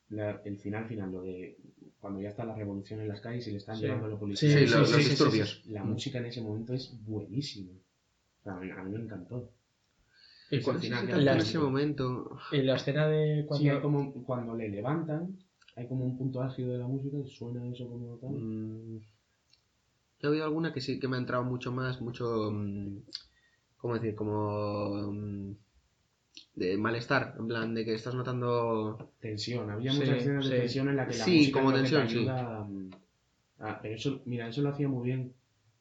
[0.09, 1.57] la- el final final, lo de
[1.99, 3.83] cuando ya está la revolución en las calles y le están Sí.
[3.83, 4.49] llevando a la Sí, policía.
[4.49, 5.61] Sí, sí, los, sí, los sí, sí, disturbios.
[5.67, 7.71] La música en ese momento es buenísima.
[7.73, 9.49] O sea, a, mí, a mí me encantó.
[10.49, 12.39] Es cu- el final que En la, ese momento.
[12.51, 13.63] y la escena de cuando.
[13.63, 15.37] Sí, hay como cuando le levantan,
[15.75, 18.31] hay como un punto álgido de la música y suena eso como tal.
[18.31, 18.99] mm,
[20.21, 22.51] He oído alguna que sí que me ha entrado mucho más, mucho.
[22.51, 22.97] mm,
[23.77, 24.15] ¿Cómo decir?
[24.15, 25.13] Como.
[26.59, 29.11] De malestar, en plan, de que estás notando.
[29.19, 30.51] Tensión, había Sí, muchas escenas sí.
[30.51, 32.17] de tensión en la que la Sí, música como que te tensión, sí.
[32.19, 32.89] ayuda, mm,
[33.81, 35.33] pero eso, mira, eso lo hacía muy bien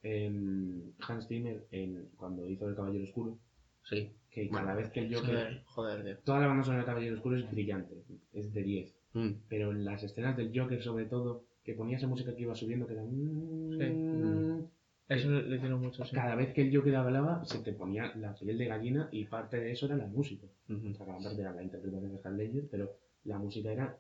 [0.03, 3.38] em, Hans Zimmer en, cuando hizo El Caballero Oscuro,
[3.83, 4.11] Sí.
[4.31, 5.31] que cada vez que el Joker...
[5.35, 6.19] Joder, joder, tío.
[6.25, 7.95] Toda la banda sonora del Caballero Oscuro es brillante,
[8.33, 8.95] es de 10.
[9.14, 9.31] Mm.
[9.49, 12.87] Pero en las escenas del Joker, sobre todo, que ponía esa música que iba subiendo,
[12.87, 13.03] que era...
[13.03, 14.69] Mm.
[15.09, 16.14] Eso le hicieron mucho, sí.
[16.14, 19.59] Cada vez que el Joker hablaba, se te ponía la piel de gallina y parte
[19.59, 20.47] de eso era la música.
[20.68, 20.90] Ujú.
[20.90, 22.90] O sea, que aparte era la interpretación de Heath Ledger, pero
[23.24, 23.98] la música era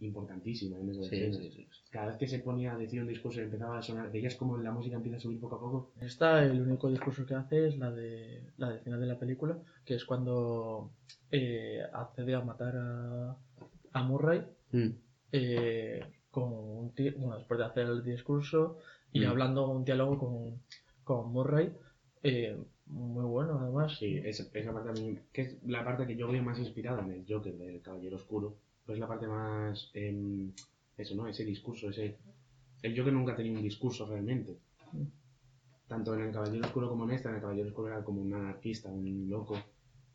[0.00, 1.68] importantísima en esas Sí, sí, sí.
[1.90, 4.56] Cada vez que se ponía a decir un discurso y empezaba a sonar, veías como
[4.56, 5.92] la música empieza a subir poco a poco.
[6.00, 9.58] Esta, el único discurso que hace es la de la del final de la película,
[9.84, 10.90] que es cuando
[11.30, 13.36] eh, accede a matar a,
[13.92, 14.88] a Murray Mm.
[15.32, 18.78] eh, con un bueno, después de hacer el discurso
[19.12, 19.28] y Mm.
[19.28, 20.60] hablando un diálogo con,
[21.04, 21.72] con Murray,
[22.28, 23.96] eh, muy bueno además.
[23.98, 27.02] Sí, esa, esa parte a mí- que es la parte que yo veo más inspirada
[27.04, 30.52] en el Joker del Caballero Oscuro, pues es la parte más, em,
[30.96, 31.26] eso, ¿no?
[31.28, 32.16] Ese discurso, ese...
[32.82, 34.56] El Joker nunca ha tenido un discurso realmente.
[34.92, 35.02] Mm.
[35.88, 38.32] Tanto en el Caballero Oscuro como en esta, en el Caballero Oscuro era como un
[38.34, 39.56] anarquista, un loco.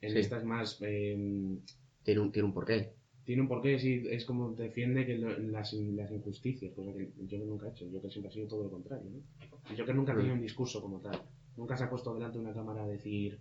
[0.01, 0.19] En Sí.
[0.19, 0.77] esta es más...
[0.81, 1.59] em,
[2.03, 2.93] Tiene, un, tiene un porqué.
[3.25, 7.13] tiene un porqué, sí, es como defiende que lo- las, las injusticias, cosa que el
[7.29, 7.85] Joker nunca ha hecho.
[7.85, 9.21] El Joker siempre ha sido todo lo contrario, ¿no?
[9.69, 11.19] El Joker nunca ha tenido un discurso como tal.
[11.61, 13.37] Nunca se ha puesto delante de una cámara a decir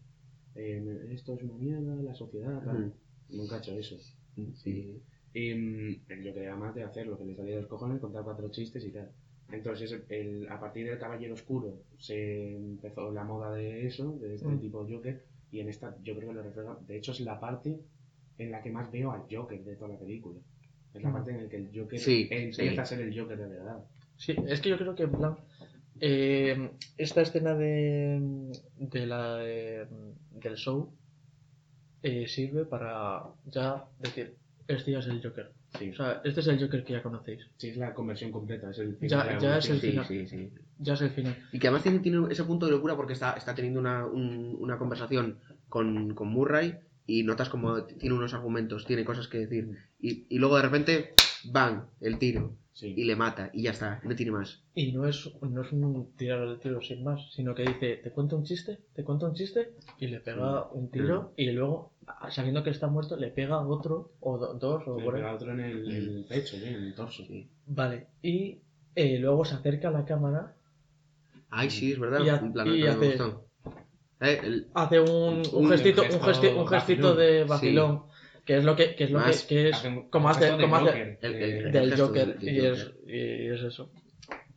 [0.54, 2.92] eh, esto es una mierda, la sociedad, tal.
[3.30, 3.96] Nunca ha hecho eso.
[4.56, 5.00] Sí.
[5.32, 7.98] Y mm, el Joker era más de hacer lo que le salía de los cojones,
[7.98, 9.08] contar cuatro chistes y tal.
[9.50, 14.48] Entonces, el- a partir del Caballero Oscuro se empezó la moda de eso, de este
[14.48, 14.60] Mm.
[14.60, 16.76] tipo de Joker, y en esta yo creo que lo refleja.
[16.86, 17.80] De hecho, es la parte
[18.36, 20.38] en la que más veo al Joker de toda la película.
[20.92, 21.12] Es la Mm.
[21.14, 22.78] parte en la que el Joker Sí, empieza sí.
[22.80, 23.82] a ser el Joker de verdad.
[24.18, 25.06] Sí, es que yo creo que
[26.00, 29.86] eh, esta escena de, de la de-
[30.32, 30.92] del show
[32.02, 34.34] eh, sirve para ya decir
[34.66, 35.50] este ya es el Joker.
[35.78, 37.46] Sí, O sea, este es el Joker que ya conocéis.
[37.56, 38.70] sí, es la conversión completa.
[38.70, 40.04] Es el Ya- final ya es el final.
[40.06, 40.50] sí, sí.
[40.78, 41.36] Ya es el final.
[41.52, 44.56] Y que además tiene, tiene ese punto de locura porque está, está teniendo una, un-
[44.60, 49.76] una conversación con, con Murray y notas como tiene unos argumentos, tiene cosas que decir.
[50.00, 51.82] Y, y luego de repente, ¡bang!
[52.00, 52.54] El tiro.
[52.80, 52.94] Sí.
[52.96, 53.50] Y le mata.
[53.52, 54.00] Y ya está.
[54.04, 54.62] No tiene más.
[54.74, 58.10] Y no es, no es un tirar al tiro sin más, sino que dice, te
[58.10, 61.92] cuento un chiste, te cuento un chiste, y le pega un tiro, y luego,
[62.30, 65.20] sabiendo que está muerto, le pega otro, o do- dos, o Le por ahí.
[65.20, 67.22] pega otro en el, el pecho, en el torso.
[67.26, 67.46] Sí.
[67.66, 68.58] Vale, y
[68.94, 70.54] eh, luego se acerca a la cámara,
[71.50, 72.24] Ay, sí, es verdad.
[72.24, 73.18] Y ha- En plan, y me hace-.
[74.22, 78.04] Eh, el- hace un, un Un gestito, un, gesto gesti- un gestito de vacilón.
[78.44, 80.76] Que es lo que, que es lo que, Más que es Hace como hace, como
[80.76, 81.34] hace Joker, el-
[81.66, 83.10] el- del Joker, y, es, Joker.
[83.14, 83.90] y es eso.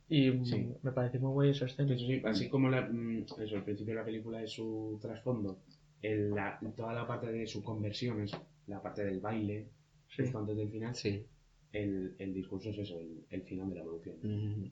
[0.09, 0.67] Y Sí.
[0.83, 1.93] me parece muy guay esa escena.
[1.93, 5.59] Eso sí, así como la, mm, eso, el principio de la película es su trasfondo,
[6.01, 8.31] el- la- toda la parte de su conversión es
[8.67, 9.69] la parte del baile,
[10.09, 10.21] Sí.
[10.23, 11.25] justo antes del final, Sí.
[11.71, 14.15] el, el discurso es eso, el, el final de la evolución.
[14.21, 14.71] Mm.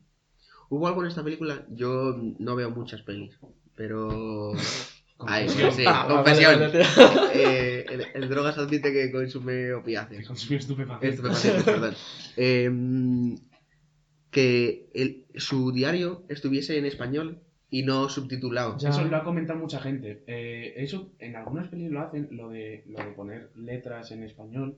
[0.69, 3.37] Hubo algo en esta película, yo no veo muchas pelis,
[3.75, 4.51] pero...
[5.21, 5.71] Confesión.
[5.71, 6.59] sí, Ah, vale, confesión.
[6.59, 6.81] vale, tío.
[7.33, 10.27] Eh, el, el drogas admite que consume Que opiáceos.
[10.27, 11.09] consumió estupefacientes.
[11.19, 11.93] Estupefacientes, perdón.
[12.37, 13.37] Em,
[14.29, 18.77] que el- su diario estuviese en español y no subtitulado.
[18.77, 18.89] Ya.
[18.89, 20.23] Eso lo ha comentado mucha gente.
[20.27, 24.77] Eh, eso en algunas películas lo hacen, lo de, lo de poner letras en español,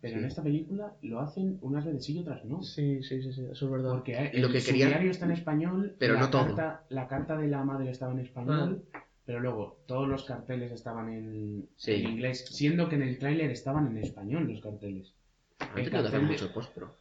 [0.00, 0.18] pero Sí.
[0.20, 2.62] en esta película lo hacen unas veces sí y otras no.
[2.62, 3.90] Sí, sí, sí, sí, eso es verdad.
[3.92, 6.30] Porque eh, Y lo el- que su querían- diario está en español, Pero la no
[6.30, 6.46] todo.
[6.46, 8.82] Carta, la carta de la madre estaba en español,
[9.26, 11.92] pero luego todos los carteles estaban en, Sí.
[11.94, 15.12] en inglés, siendo que en el tráiler estaban en español los carteles.
[15.58, 16.94] Han el tenido que hacer cartel de- mucho postpro.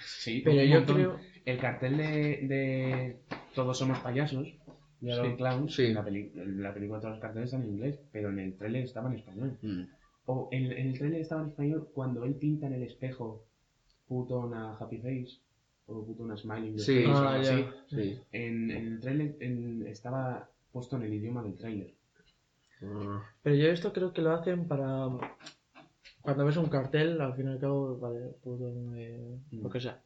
[0.00, 0.96] Sí, Pero yo montón.
[0.96, 1.18] creo.
[1.44, 2.06] El cartel de,
[2.46, 3.16] de
[3.54, 4.46] Todos somos payasos,
[5.00, 5.36] de Sí.
[5.36, 5.86] Clowns, Sí.
[5.86, 8.56] en la, peli- en la película todos los carteles están en inglés, pero en el
[8.56, 9.58] tráiler estaba en español.
[9.62, 9.82] Mm.
[10.26, 13.44] O en, en el tráiler estaba en español cuando él pinta en el espejo
[14.06, 15.38] put on a happy face
[15.86, 17.02] o put on a smiling Sí.
[17.04, 17.52] face o Ah, algo ya.
[17.54, 17.66] así.
[17.96, 18.20] Sí.
[18.32, 19.36] En, en el tráiler
[19.88, 21.94] estaba puesto en el idioma del tráiler.
[22.82, 25.08] Ah, Pero yo esto creo que lo hacen para.
[26.20, 30.02] Cuando ves un cartel, al fin y al cabo, vale, puto, eh, lo que sea.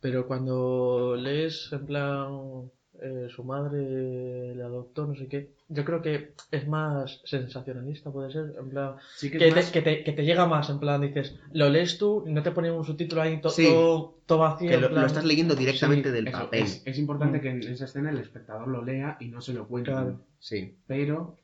[0.00, 2.70] Pero cuando lees, en plan,
[3.02, 8.30] eh, su madre le adoptó, no sé qué, yo creo que es más sensacionalista, puede
[8.30, 8.54] ser.
[8.58, 11.34] En plan, Sí que, te, más- que, te, que te llega más, en plan, dices,
[11.52, 13.66] lo lees tú y no te ponen un subtítulo ahí to- Sí.
[13.66, 14.70] todo, todo vacío.
[14.70, 16.62] que lo, plan- lo estás leyendo directamente Sí, del eso, papel.
[16.62, 17.40] es, es importante Mm.
[17.40, 19.90] que en esa escena el espectador lo lea y no se lo cuente.
[19.90, 20.20] Claro.
[20.38, 20.74] Sí.
[20.86, 21.36] Pero,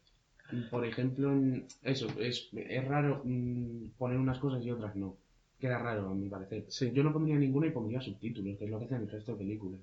[0.70, 5.16] por ejemplo, en- eso, es, es raro mm, poner unas cosas y otras no.
[5.58, 6.64] Queda raro, a mi parecer.
[6.68, 6.90] Sí.
[6.94, 9.38] Yo no pondría ninguna y pondría subtítulos, que es lo que hacen el resto de
[9.38, 9.80] películas.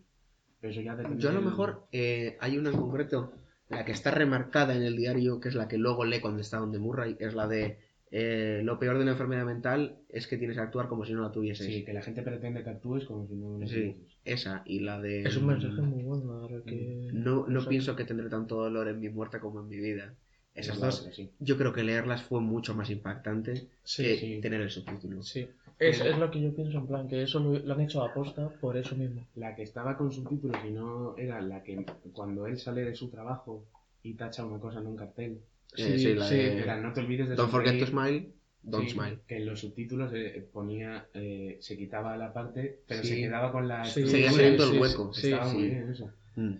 [0.60, 3.32] Pero eso ya depende Yo a lo mejor eh, hay una en concreto
[3.70, 6.58] la que está remarcada en el diario, que es la que luego lee cuando está
[6.58, 10.56] donde Murray, es la de eh, lo peor de la enfermedad mental es que tienes
[10.56, 11.67] que actuar como si no la tuvieses.
[11.67, 14.17] Sí, que la gente pretende que actúes como si no Sí, tuvieses.
[14.24, 15.24] esa y la de...
[15.24, 17.10] Es un mensaje muy bueno ahora que...
[17.12, 19.78] No, no o sea, pienso que tendré tanto dolor en mi muerte como en mi
[19.78, 20.15] vida.
[20.56, 21.30] Esas Es la dos, otra, sí.
[21.39, 24.39] yo creo que leerlas fue mucho más impactante Sí, que sí.
[24.41, 25.22] tener el subtítulo.
[25.22, 25.48] Sí.
[25.80, 28.08] Es, es lo que yo pienso, en plan, que eso lo, lo han hecho a
[28.08, 29.26] aposta por eso mismo.
[29.36, 33.10] La que estaba con subtítulos y no era la que cuando él sale de su
[33.10, 33.66] trabajo
[34.02, 35.32] y tacha una cosa en un cartel.
[35.34, 35.38] Eh,
[35.76, 38.12] Sí, sí, la sí, de Era no te olvides de Don't forget to sonreír".
[38.16, 39.20] smile, don't Sí, smile.
[39.28, 43.10] Que en los subtítulos eh, ponía, eh, se quitaba la parte, pero Sí.
[43.10, 43.84] se quedaba con la.
[43.86, 45.13] Sí, Seguía sí, saliendo el sí, hueco.
[45.13, 45.70] sí, Estaba muy sí.
[45.70, 46.10] bien eso.
[46.38, 46.54] Mm.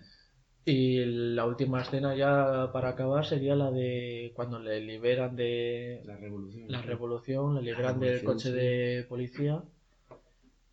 [0.70, 1.02] Y
[1.34, 6.64] la última escena ya para acabar sería la de cuando le liberan de La revolución.
[6.70, 8.54] la revolución, le liberan del revolución, coche sí.
[8.54, 9.62] de policía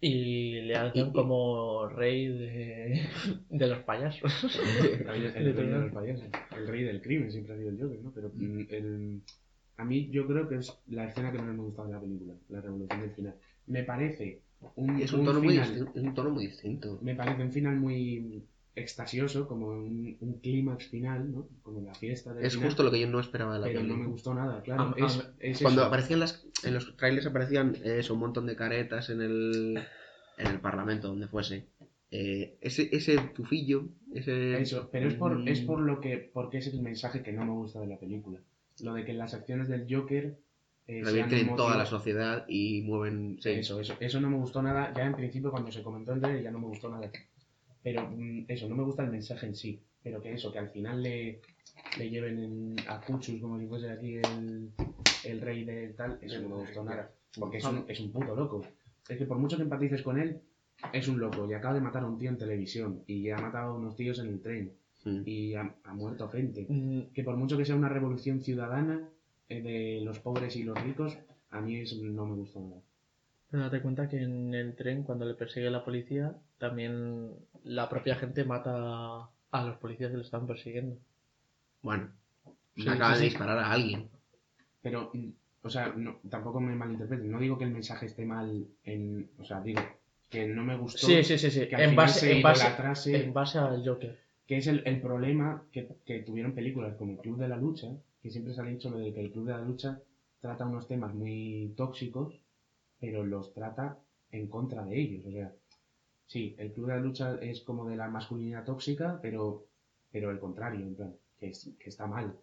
[0.01, 3.01] y le hacen Y- como rey de,
[3.49, 4.31] de los payasos.
[4.59, 6.25] El rey, el rey de los payasos.
[6.57, 8.11] El rey del crimen siempre ha sido el Joker, ¿no?
[8.13, 9.21] Pero mm, el-
[9.77, 12.33] a mí yo creo que es la escena que menos me gusta de la película,
[12.49, 13.35] la revolución del final.
[13.67, 14.41] Me parece
[14.75, 16.99] un, Es un tono, muy final, distinto, es un tono muy distinto.
[17.01, 18.43] me parece un final muy
[18.75, 21.47] extasioso, como un, un clímax final, ¿no?
[21.63, 23.79] Como la fiesta del Es final, justo lo que yo no esperaba de la pero
[23.81, 23.99] no peli.
[24.01, 24.83] me gustó nada, claro.
[24.83, 25.87] Am- es, am- es Cuando eso.
[25.87, 29.83] aparecían las, en los trailers aparecían eso, un montón de caretas en el,
[30.37, 31.67] en el parlamento, donde fuese.
[32.11, 34.61] Eh, ese, ese tufillo, ese...
[34.61, 37.31] Eso, pero es por, Mm, es por lo que, porque ese es el mensaje que
[37.31, 38.39] no me gusta de la película.
[38.81, 40.37] Lo de que las acciones del Joker
[40.87, 43.37] eh, revierten en toda la sociedad y mueven...
[43.41, 43.49] sí.
[43.51, 44.93] Eso, eso, eso no me gustó nada.
[44.95, 47.09] Ya en principio cuando se comentó el trailer ya no me gustó nada.
[47.85, 49.79] Pero mm, eso, no me gusta el mensaje en sí.
[50.03, 51.39] Pero que eso, que al final le,
[51.99, 54.71] le lleven en- a Cuchus como si fuese aquí el,
[55.23, 57.11] el rey del tal, eso no me gustó nada.
[57.39, 58.65] Porque es un, es un puto loco.
[59.07, 60.41] Es que por mucho que empatices con él,
[60.93, 61.47] es un loco.
[61.49, 63.03] Y acaba de matar a un tío en televisión.
[63.05, 64.71] Y ha matado a unos tíos en el tren.
[65.03, 65.21] Mm.
[65.25, 66.65] Y ha, ha muerto gente.
[66.67, 69.07] Mm, Que por mucho que sea una revolución ciudadana
[69.49, 71.17] eh, de los pobres y los ricos,
[71.51, 72.81] a mí eso no me gustó nada.
[73.51, 77.31] Pero date cuenta que en el tren, cuando le persigue la policía, también
[77.65, 80.97] la propia gente mata a los policías que lo están persiguiendo.
[81.81, 82.09] Bueno,
[82.75, 83.29] Sí, acaban sí, de sí.
[83.29, 84.09] disparar a alguien.
[84.81, 85.29] Pero, mm,
[85.63, 87.31] o sea, no, tampoco me malinterpreten.
[87.31, 89.29] No digo que el mensaje esté mal en.
[89.39, 89.81] O sea, digo
[90.29, 91.07] que no me gustó.
[91.07, 91.67] Sí, sí, sí, sí.
[91.67, 94.19] Que al En final base, se en, base, en base al Joker.
[94.45, 97.87] Que es el, el problema que, que tuvieron películas como El Club de la Lucha,
[98.21, 99.99] que siempre se ha dicho lo de que el Club de la Lucha
[100.41, 102.35] trata unos temas muy tóxicos,
[102.99, 103.97] pero los trata
[104.31, 105.25] en contra de ellos.
[105.25, 105.51] O sea,
[106.27, 109.65] sí, el Club de la Lucha es como de la masculinidad tóxica, pero,
[110.11, 112.35] pero el contrario, en plan, que, es- que está mal.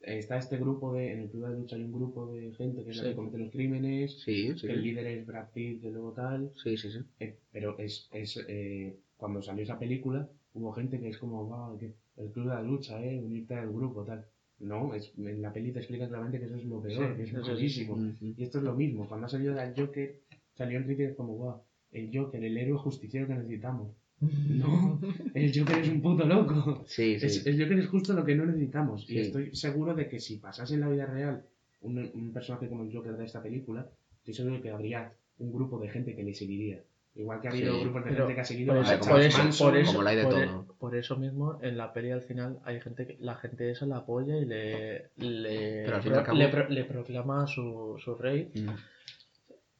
[0.00, 1.12] Está este grupo de.
[1.12, 3.08] En el Club de la Lucha hay un grupo de gente que es la Sí.
[3.10, 6.52] que comete los crímenes, Sí, sí, que el líder es Brad Pitt, de luego tal.
[6.62, 6.98] Sí, sí, sí.
[7.20, 11.78] Eh, pero es, es eh, cuando salió esa película hubo gente que es como "Guau,
[11.78, 14.24] que el club de la lucha eh unirte al grupo tal
[14.60, 17.22] no es en la peli te explica claramente que eso es lo peor Sí, que
[17.22, 17.88] es sí.
[17.90, 18.34] Ujú.
[18.36, 20.20] y esto es lo mismo cuando ha salido el Joker
[20.54, 21.62] salió en Twitter como wow
[21.94, 23.88] el Joker el héroe justiciero que necesitamos
[24.20, 25.00] no
[25.34, 27.26] el Joker es un puto loco Sí, sí.
[27.26, 29.14] es, el Joker es justo lo que no necesitamos Sí.
[29.14, 31.42] y estoy seguro de que si pasase en la vida real
[31.80, 33.86] un, un personaje como el Joker de esta película
[34.18, 36.82] estoy seguro de que habría un grupo de gente que le seguiría
[37.16, 37.80] igual que ha habido Sí.
[37.82, 39.90] grupos de Pero gente que ha seguido Por a eso, por eso, Manson, por eso,
[39.92, 40.66] como la hay de por, todo.
[40.80, 43.98] por eso mismo, en la peli al final hay gente que, la gente esa la
[43.98, 47.46] apoya y le, le, Pero al fin y pro- al cabo- le, pro- le proclama
[47.46, 48.50] su, su rey.
[48.54, 48.68] Mm.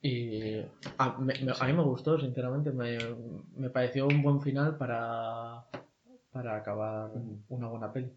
[0.07, 0.61] Y
[0.99, 2.71] a, me- me- a mí me gustó, sinceramente.
[2.73, 2.99] Me,
[3.57, 5.65] me pareció un buen final para,
[6.31, 7.11] para acabar
[7.49, 8.11] una buena peli.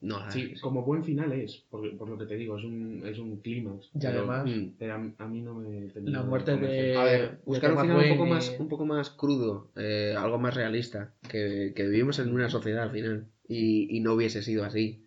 [0.00, 3.16] No, Sí, como buen final es, por, por lo que te digo, es un, es
[3.18, 3.86] un clímax.
[3.94, 4.68] Y pero- además, Mm.
[4.76, 6.96] Pero a, a mí no me la muerte de.
[6.96, 10.54] A ver, buscar un final un poco, más, un poco más crudo, eh, algo más
[10.54, 15.06] realista, que, que vivimos en una sociedad al final y, y no hubiese sido así.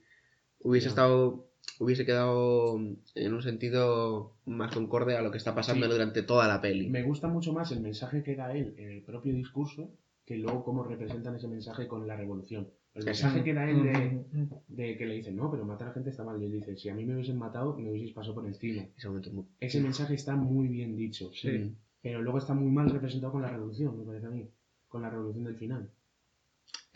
[0.61, 1.46] Hubiese estado,
[1.79, 2.77] hubiese quedado
[3.15, 5.91] en un sentido más concorde a lo que está pasando Sí.
[5.91, 6.89] durante toda la peli.
[6.89, 9.91] Me gusta mucho más el mensaje que da él en el propio discurso
[10.25, 12.67] que luego cómo representan ese mensaje con la revolución.
[12.93, 14.23] El mensaje que da él de,
[14.67, 16.41] de que le dicen, no, pero matar a gente está mal.
[16.41, 18.83] Y él dice, si a mí me hubiesen matado, me hubieseis pasado por encima.
[18.97, 21.29] Ese muy- Ese mensaje está muy bien dicho.
[21.33, 21.75] Sí.
[22.01, 24.49] Pero luego está muy mal representado con la revolución, me parece a mí.
[24.87, 25.89] Con la revolución del final.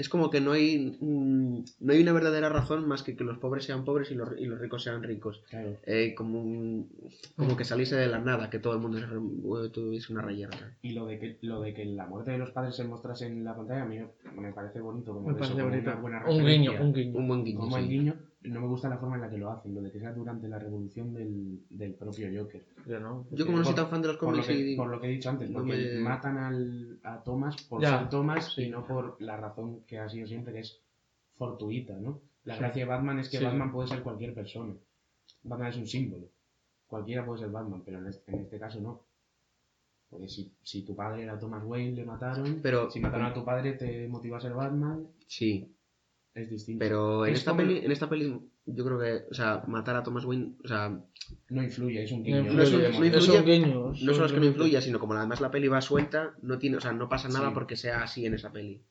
[0.02, 3.38] Es como que no hay, mm, no hay una verdadera razón más que que los
[3.38, 5.44] pobres sean pobres y los, y los ricos sean ricos.
[5.50, 5.78] Claro.
[5.86, 6.90] Eh, como, un-
[7.36, 8.98] como que saliese de la nada, que todo el mundo
[9.72, 10.50] tuviese una rayera.
[10.82, 13.44] Y lo de que lo de que la muerte de los padres se mostrase en
[13.44, 14.00] la pantalla a mí
[14.40, 15.92] me parece bonito como Me eso, parece como bonito.
[15.92, 17.18] una buena Un guiño, un guiño.
[17.20, 17.60] Un buen guiño.
[17.60, 17.90] como el sí.
[18.44, 20.48] No me gusta la forma en la que lo hacen lo de que sea durante
[20.48, 23.28] la revolución del, del propio Joker Yo no.
[23.32, 24.76] Yo como no soy tan fan de los por lo, cómics que, y...
[24.76, 28.00] por lo que he dicho antes no porque me- matan al, a Thomas por Ya,
[28.00, 28.64] ser Thomas sí.
[28.64, 30.80] y no por la razón que ha sido siempre que es
[31.38, 32.60] fortuita no La Sí.
[32.62, 33.44] gracia de Batman es que Sí.
[33.46, 34.74] Batman puede ser cualquier persona.
[35.44, 36.28] Batman es un símbolo.
[36.88, 39.02] Cualquiera puede ser Batman, pero en este, en este caso no.
[40.10, 42.60] Porque si, si tu padre era Thomas Wayne, le mataron.
[42.62, 45.08] Pero- si mataron a tu padre, te motiva a ser Batman.
[45.28, 45.72] Sí,
[46.34, 46.80] Es distinto.
[46.80, 49.96] pero en Es esta, como- peli, en esta peli yo creo que, o sea, matar
[49.98, 50.98] a Thomas Wayne, o sea,
[51.50, 52.38] No influye, es un No guiño.
[52.40, 53.94] influye, No es un- es no influye- un guiño.
[54.04, 56.78] no solo es que no influya, sino como además la peli va suelta, no tiene,
[56.78, 57.54] o sea, no pasa nada Sí.
[57.54, 58.82] porque sea así en esa peli.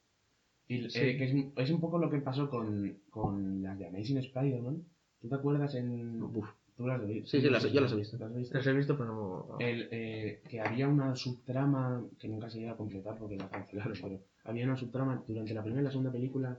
[0.69, 0.99] Y, Sí.
[1.01, 4.85] eh, que es, es un poco lo que pasó con, con las de Amazing Spider-Man.
[5.21, 6.23] ¿Tú te acuerdas en...?
[6.23, 6.47] Uf.
[6.77, 7.29] ¿Tú las has visto?
[7.29, 8.17] Sí, sí, las- yo las he visto.
[8.19, 8.57] ¿Las has visto?
[8.57, 9.59] Las he visto, pero no.
[9.59, 13.93] El, eh, que había una subtrama que nunca se iba a completar porque la cancelaron,
[14.01, 16.59] pero había una subtrama durante la primera y la segunda película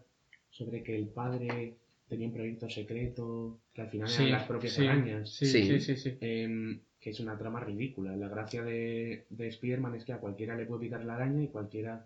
[0.52, 1.76] sobre que el padre
[2.08, 5.30] tenía un proyecto secreto, que al final Sí, eran las propias sí, arañas.
[5.30, 5.64] Sí, Sí.
[5.66, 5.96] sí, sí.
[5.96, 6.18] sí.
[6.22, 8.16] Em, que es una trama ridícula.
[8.16, 11.48] La gracia de, de Spider-Man es que a cualquiera le puede picar la araña y
[11.48, 12.06] cualquiera.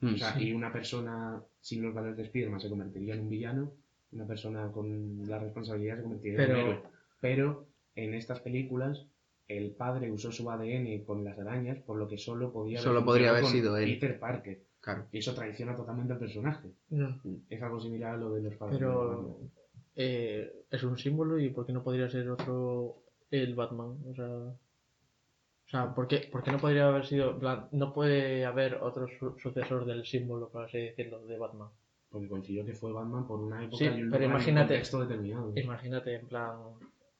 [0.00, 0.44] Mm, o sea, sí.
[0.48, 3.72] y una persona sin los valores de Spider-Man se convertiría en un villano,
[4.12, 6.82] una persona con la responsabilidad se convertiría en un Pero- héroe.
[7.20, 9.06] Pero en estas películas
[9.48, 13.30] el padre usó su ADN con las arañas, por lo que solo podía Solo podría
[13.30, 13.94] haber sido él.
[13.98, 14.60] Peter Parker.
[14.86, 15.04] Claro.
[15.10, 16.68] Y eso traiciona totalmente al personaje.
[17.50, 18.78] Es algo similar a lo de los padres.
[18.78, 19.36] Pero
[19.96, 23.96] eh, es un símbolo y ¿por qué no podría ser otro el Batman?
[24.08, 27.36] O sea, o sea ¿por, qué, por qué no podría haber sido,
[27.72, 31.68] no puede haber otro su- sucesor del símbolo, por así decirlo, de Batman?
[32.08, 35.00] Porque coincidió que fue Batman por una época Sí, y un pero un imagínate- contexto
[35.00, 35.52] determinado.
[35.56, 36.58] Imagínate, en plan,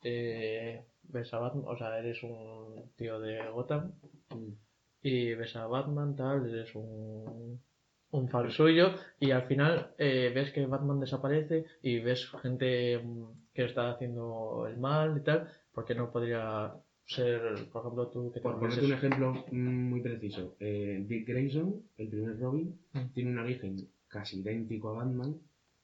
[0.04, 3.90] eh, ves a Batman, o sea, eres un tío de Gotham
[4.30, 4.52] Mm.
[5.06, 7.60] Y ves a Batman, tal, eres un,
[8.10, 13.24] un fan suyo y al final eh, ves que Batman desaparece y ves gente mm,
[13.54, 18.40] que está haciendo el mal y tal, porque no podría ser, por ejemplo, tú que
[18.40, 23.12] te Por ponerte un ejemplo muy preciso, eh, Dick Grayson, el primer Robin, Mm.
[23.14, 23.76] tiene un origen
[24.08, 25.36] casi idéntico a Batman.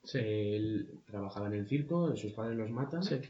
[0.03, 3.21] Sí, Él trabajaba en el circo, sus padres los matan sí,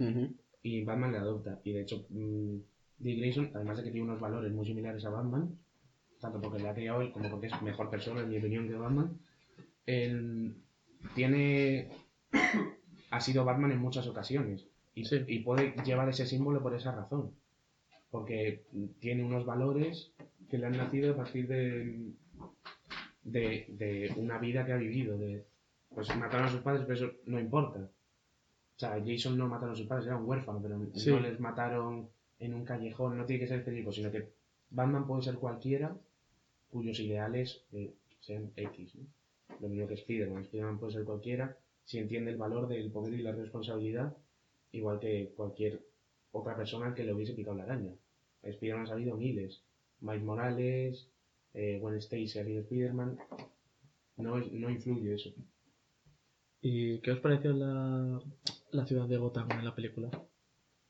[0.62, 1.60] y Batman le adopta.
[1.64, 2.56] Y de hecho, mm,
[2.98, 5.50] Dick Grayson, además de que tiene unos valores muy similares a Batman,
[6.22, 8.74] tanto porque le ha criado él como porque es mejor persona, en mi opinión, que
[8.76, 9.18] Batman,
[9.84, 10.54] él
[11.14, 11.90] tiene.
[13.10, 14.66] ha sido Batman en muchas ocasiones.
[14.94, 15.22] Y, Sí.
[15.26, 17.32] y puede llevar ese símbolo por esa razón.
[18.10, 18.64] Porque
[19.00, 20.12] tiene unos valores
[20.48, 22.12] que le han nacido a partir de,
[23.24, 25.18] de, de una vida que ha vivido.
[25.18, 25.44] De,
[25.94, 27.80] pues mataron a sus padres, pero eso no importa.
[27.80, 31.10] O sea, Jason no mataron a sus padres, era un huérfano, pero Sí.
[31.10, 32.08] no les mataron
[32.38, 34.28] en un callejón, no tiene que ser específico, sino que
[34.70, 35.94] Batman puede ser cualquiera
[36.72, 38.94] cuyos ideales eh, sean X.
[38.96, 39.06] ¿no?
[39.60, 40.42] Lo mismo que Spider-Man.
[40.42, 44.16] Spider-Man puede ser cualquiera si entiende el valor del poder y la responsabilidad,
[44.72, 45.84] igual que cualquier
[46.30, 47.92] otra persona que le hubiese picado la araña.
[48.42, 49.62] Spider-Man ha habido miles.
[50.00, 51.08] Miles Morales,
[51.54, 53.18] eh, Gwen Stacy ha sido Spider-Man.
[54.16, 55.30] No, no influye eso.
[56.60, 58.22] ¿Y qué os pareció la,
[58.70, 60.10] la ciudad de Gotham en la película?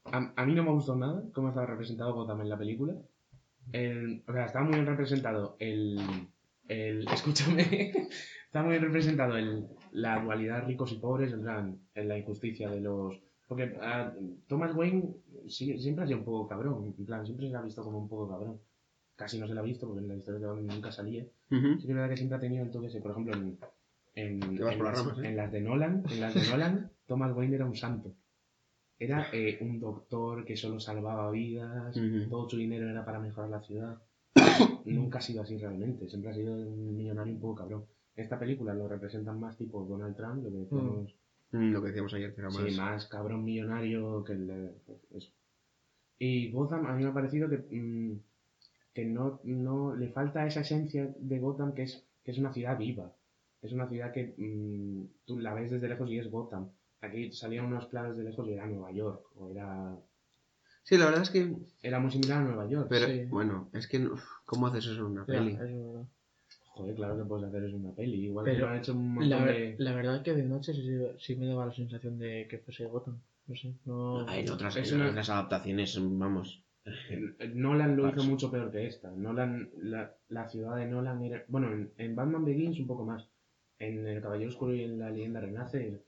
[0.05, 2.95] A, a mí no me gustó nada cómo estaba representado Gotham en la película.
[3.73, 6.01] El- o sea, estaba muy bien representado el.
[6.69, 7.93] el escúchame.
[8.47, 12.69] está muy bien representado el, la dualidad ricos y pobres, en plan, en la injusticia
[12.71, 13.19] de los.
[13.49, 14.13] Porque ah,
[14.49, 15.05] Thomas Wayne
[15.49, 17.99] sí- siempre ha sido un poco cabrón, en plan, siempre se le ha visto como
[17.99, 18.59] un poco cabrón.
[19.15, 21.25] Casi no se le ha visto porque en la historia de Batman nunca salía.
[21.79, 23.01] Sí que es verdad que siempre ha tenido ese.
[23.01, 23.59] Por ejemplo, en,
[24.15, 25.29] en, en las, ramas, ¿eh?
[25.29, 28.15] en las de Nolan, en las de Nolan, Thomas Wayne era un santo.
[28.99, 31.97] Era eh, un doctor que solo salvaba vidas,
[32.29, 33.99] todo su dinero era para mejorar la ciudad.
[34.85, 37.85] Nunca ha sido así realmente, siempre ha sido un millonario un poco cabrón.
[38.15, 41.15] Esta película lo representan más tipo Donald Trump, lo que decíamos,
[41.53, 42.65] Mm, Lo que decíamos ayer, que era más...
[42.65, 44.71] sí, más cabrón millonario que el de...
[44.87, 45.31] pues, eso.
[46.19, 48.21] Y Gotham a mí me ha parecido que, mm,
[48.95, 52.79] que no, no le falta esa esencia de Gotham que es, que es una ciudad
[52.79, 53.13] viva.
[53.61, 56.71] Es una ciudad que mm, tú la ves desde lejos y es Gotham.
[57.03, 59.97] Aquí salían unos planos de lejos y era Nueva York, o era,
[60.85, 61.55] Sí, la verdad es que...
[61.83, 62.87] era muy similar a Nueva York.
[62.89, 63.25] Pero, Sí.
[63.29, 64.09] bueno, es que...
[64.47, 65.53] ¿Cómo haces eso en una peli?
[65.53, 66.05] es verdad.
[66.75, 68.25] Joder, claro que puedes hacer eso en una peli.
[68.25, 69.75] Igual que lo han hecho un montón La, de...
[69.79, 73.21] la verdad que de noche sí, sí me daba la sensación de que fuese Gotham.
[73.47, 74.29] No sé, no...
[74.33, 76.65] En otras, Es en una- otras adaptaciones, vamos...
[77.55, 79.11] Nolan lo hizo mucho peor que esta.
[79.13, 81.45] Nolan, la, la ciudad de Nolan era.
[81.47, 83.29] Bueno, en, en Batman Begins un poco más.
[83.79, 86.01] En El Caballero Oscuro y en La Leyenda Renace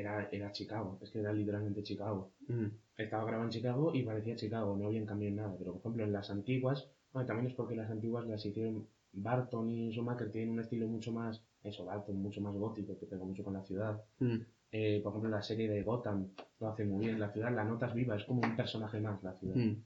[0.00, 0.98] era, era Chicago.
[1.02, 2.32] Es que era literalmente Chicago.
[2.48, 2.66] Mm.
[2.96, 5.54] Estaba grabado en Chicago y parecía Chicago, no habían cambiado nada.
[5.58, 9.68] Pero por ejemplo, en las antiguas, bueno, también es porque las antiguas las hicieron Barton
[9.68, 11.42] y Schumacher, tienen un estilo mucho más.
[11.62, 14.02] Eso, Barton, mucho más gótico, que pega mucho con la ciudad.
[14.18, 14.36] Mm.
[14.72, 16.28] Eh, por ejemplo, la serie de Gotham
[16.60, 17.18] lo hace muy bien.
[17.18, 19.76] La ciudad, la nota es viva, es como un personaje más la ciudad Mm.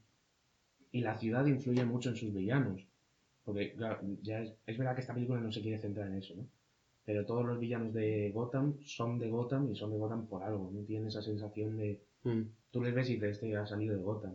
[0.93, 2.87] y la ciudad influye mucho en sus villanos.
[3.45, 6.35] Porque claro, ya es, es verdad que esta película no se quiere centrar en eso,
[6.35, 6.47] ¿no?
[7.05, 10.71] Pero todos los villanos de Gotham son de Gotham y son de Gotham por algo.
[10.73, 12.01] No tienen esa sensación de.
[12.25, 12.43] Mm.
[12.71, 14.35] Tú les ves y dices, este ha salido de Gotham.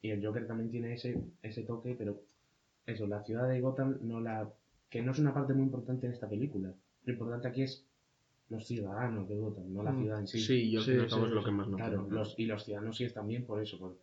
[0.00, 2.22] Y el Joker también tiene ese, ese toque, pero
[2.86, 4.50] eso, la ciudad de Gotham no la.
[4.88, 6.72] que no es una parte muy importante en esta película.
[7.04, 7.84] Lo importante aquí es
[8.48, 10.38] los ciudadanos de Gotham, no la Mm, ciudad en sí.
[10.40, 11.44] Sí, yo Sí, creo que sí, es lo sí.
[11.44, 12.14] que más nos Claro, preocupa.
[12.14, 13.98] los, y los ciudadanos sí están bien por eso, por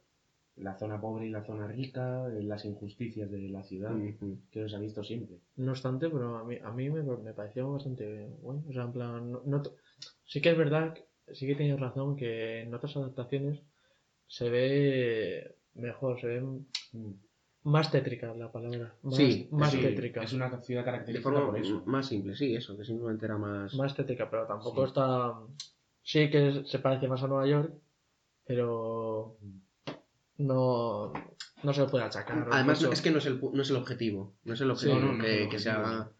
[0.57, 3.93] la zona pobre y la zona rica, eh, las injusticias de la ciudad,
[4.51, 5.37] que los ha visto siempre.
[5.57, 8.63] No obstante, pero a mí, a mí me, me pareció bastante bueno.
[8.69, 9.63] O sea, en plan, no,
[10.23, 10.95] sí que es verdad,
[11.33, 13.59] sí que tienes razón que en otras adaptaciones
[14.27, 16.41] se ve mejor, se ve
[16.93, 17.11] Mm.
[17.63, 18.95] más tétrica la palabra.
[19.01, 20.23] Más, Sí, más Sí, tétrica.
[20.23, 21.83] Es una ciudad De característica forma por eso.
[21.85, 23.73] más simple, sí, eso, que simplemente era más...
[23.75, 24.87] Más tétrica, pero tampoco Sí.
[24.87, 25.33] está.
[26.01, 27.73] Sí que se parece más a Nueva York,
[28.45, 29.35] pero
[30.37, 31.13] no,
[31.63, 32.47] no se le puede achacar.
[32.51, 32.93] Además, mucho.
[32.93, 34.33] es que no es, el, pu- no es el objetivo.
[34.43, 35.93] No es el objetivo no, no que, que se objetivo.
[35.95, 36.11] haga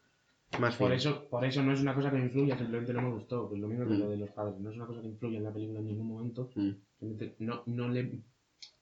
[0.60, 3.12] más Por eso, por eso no es una cosa que me influya, simplemente no me
[3.12, 3.50] gustó.
[3.50, 4.00] Pues lo mismo que Mm.
[4.00, 4.60] lo de los padres.
[4.60, 6.50] No es una cosa que influya en la película en ningún momento.
[6.56, 6.70] Mm.
[7.00, 8.22] Simplemente No, no, le,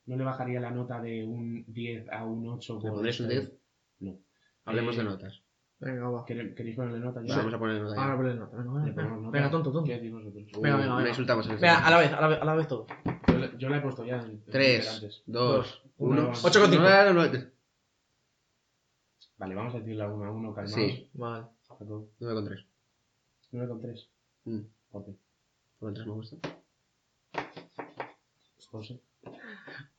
[0.06, 2.76] no le bajaría la nota de un 10 a un 8.
[2.76, 3.42] ¿Le por pondréis un esto.
[3.42, 3.54] 10?
[4.02, 4.18] No.
[4.66, 5.42] Hablemos Eh, de notas.
[5.80, 6.26] Venga, va.
[6.26, 7.22] ¿Quere- ¿Queréis ponerle nota?
[7.26, 7.36] ya?
[7.38, 8.02] Vamos a poner nota.
[8.02, 8.56] Ahora ponle nota.
[8.58, 9.88] Venga, venga, venga, venga, tonto, tonto.
[9.88, 10.46] ¿Qué decís vosotros?
[10.62, 11.10] Venga, venga, venga.
[11.10, 12.86] insultamos en este Venga, a la vez, a la vez, a la vez todo.
[13.48, 14.18] Yo, la- yo la he puesto ya.
[14.22, 15.24] en- en 3, antes.
[15.26, 16.32] 2, uno, 1.
[16.44, 16.84] ocho con cinco.
[19.38, 20.76] Vale, vamos a decirla uno a uno, calmados.
[20.76, 21.10] Sí.
[21.14, 21.46] Vale.
[21.68, 22.10] Jacob.
[22.20, 22.66] 9 con 3.
[23.52, 24.10] 9 con 3.
[24.46, 24.60] Mm.
[24.92, 25.08] Ok.
[25.80, 26.38] Con 3 me gusta.
[28.72, 29.00] José.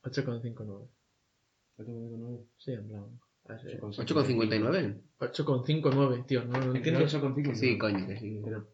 [0.03, 0.89] 8,59.
[1.77, 2.45] 8 con 9.
[2.59, 3.21] Sí, en plan.
[3.49, 5.01] a ver, 8 con 59.
[5.19, 6.45] 8,59, tío.
[6.45, 7.01] No lo entiendo.
[7.05, 7.55] 8 con 5.
[7.55, 8.41] Sí, coño, que sí.
[8.45, 8.69] Pero,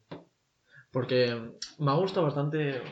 [0.92, 2.82] Porque me ha gustado bastante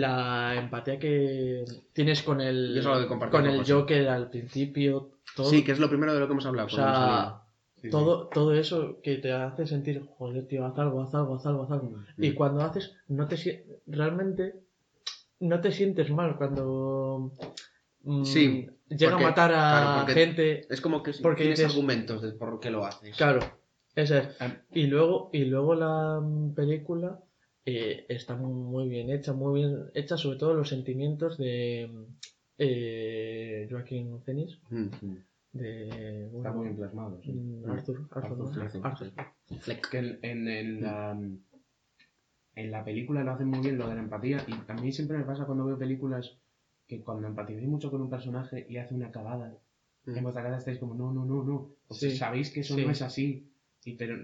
[0.00, 2.82] la empatía que tienes con el,
[3.30, 3.64] con el.
[3.66, 5.10] Joker al principio.
[5.36, 6.66] Todo, Sí, que es lo primero de lo que hemos hablado.
[6.66, 7.42] o sea,
[7.80, 11.46] sí, todo, todo eso que te hace sentir, joder, tío, haz algo, haz algo, haz
[11.46, 11.94] algo, haz algo.
[12.16, 12.26] sí.
[12.26, 13.36] Y cuando haces, no te
[13.86, 14.54] realmente
[15.40, 17.32] no te sientes mal cuando
[18.04, 20.66] mm, Sí, llega porque- a matar a claro, gente.
[20.72, 23.16] Es como que Porque tienes dices- argumentos de por qué lo haces.
[23.16, 23.40] Claro,
[23.94, 24.36] esa es.
[24.40, 27.18] Ah, Y luego, y luego la mm, película
[27.64, 32.04] eh, está muy bien hecha, muy bien hecha, sobre todo los sentimientos de mm,
[32.58, 34.88] eh, Joaquín Phoenix, Mm.
[35.52, 37.20] de Está muy bien plasmado.
[37.22, 37.32] sí.
[37.32, 38.68] mm, Arthur, Arthur, Arthur ¿no?
[38.70, 38.84] Fleck.
[38.84, 39.12] Arthur.
[39.60, 39.90] Fleck.
[39.90, 41.20] Que en, en, en la,
[42.54, 44.44] en la película lo hacen muy bien lo de la empatía.
[44.48, 46.38] Y a mí siempre me pasa cuando veo películas
[46.86, 49.56] que cuando empaticéis mucho con un personaje y hace una cagada,
[50.04, 50.16] Mm.
[50.16, 51.70] en vuestra cabeza estáis como, no, no, no, no.
[51.86, 52.16] O sea, Sí.
[52.16, 52.84] sabéis que eso Sí.
[52.84, 53.51] no es así.
[53.84, 54.16] Y pero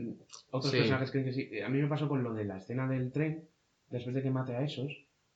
[0.51, 0.79] otros Sí.
[0.79, 1.61] personajes creen que sí.
[1.61, 3.45] A mí me pasó con lo de la escena del tren,
[3.91, 4.93] después de que mate a esos,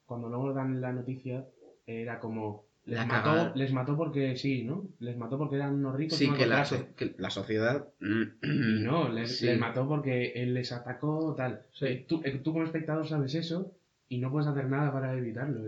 [0.07, 1.47] cuando luego dan la noticia,
[1.87, 2.65] era como.
[2.85, 3.53] Les La mató, cagada.
[3.55, 4.89] les mató porque sí, ¿no?
[4.99, 6.19] Les mató porque eran unos ricos.
[6.19, 7.87] Sí, que la, so- que la sociedad.
[8.01, 9.47] Y no, les, Sí.
[9.47, 11.63] les mató porque él les atacó, tal.
[11.73, 12.05] Sí.
[12.09, 13.73] Tú, eh, tú como espectador sabes eso
[14.09, 15.63] y no puedes hacer nada para evitarlo.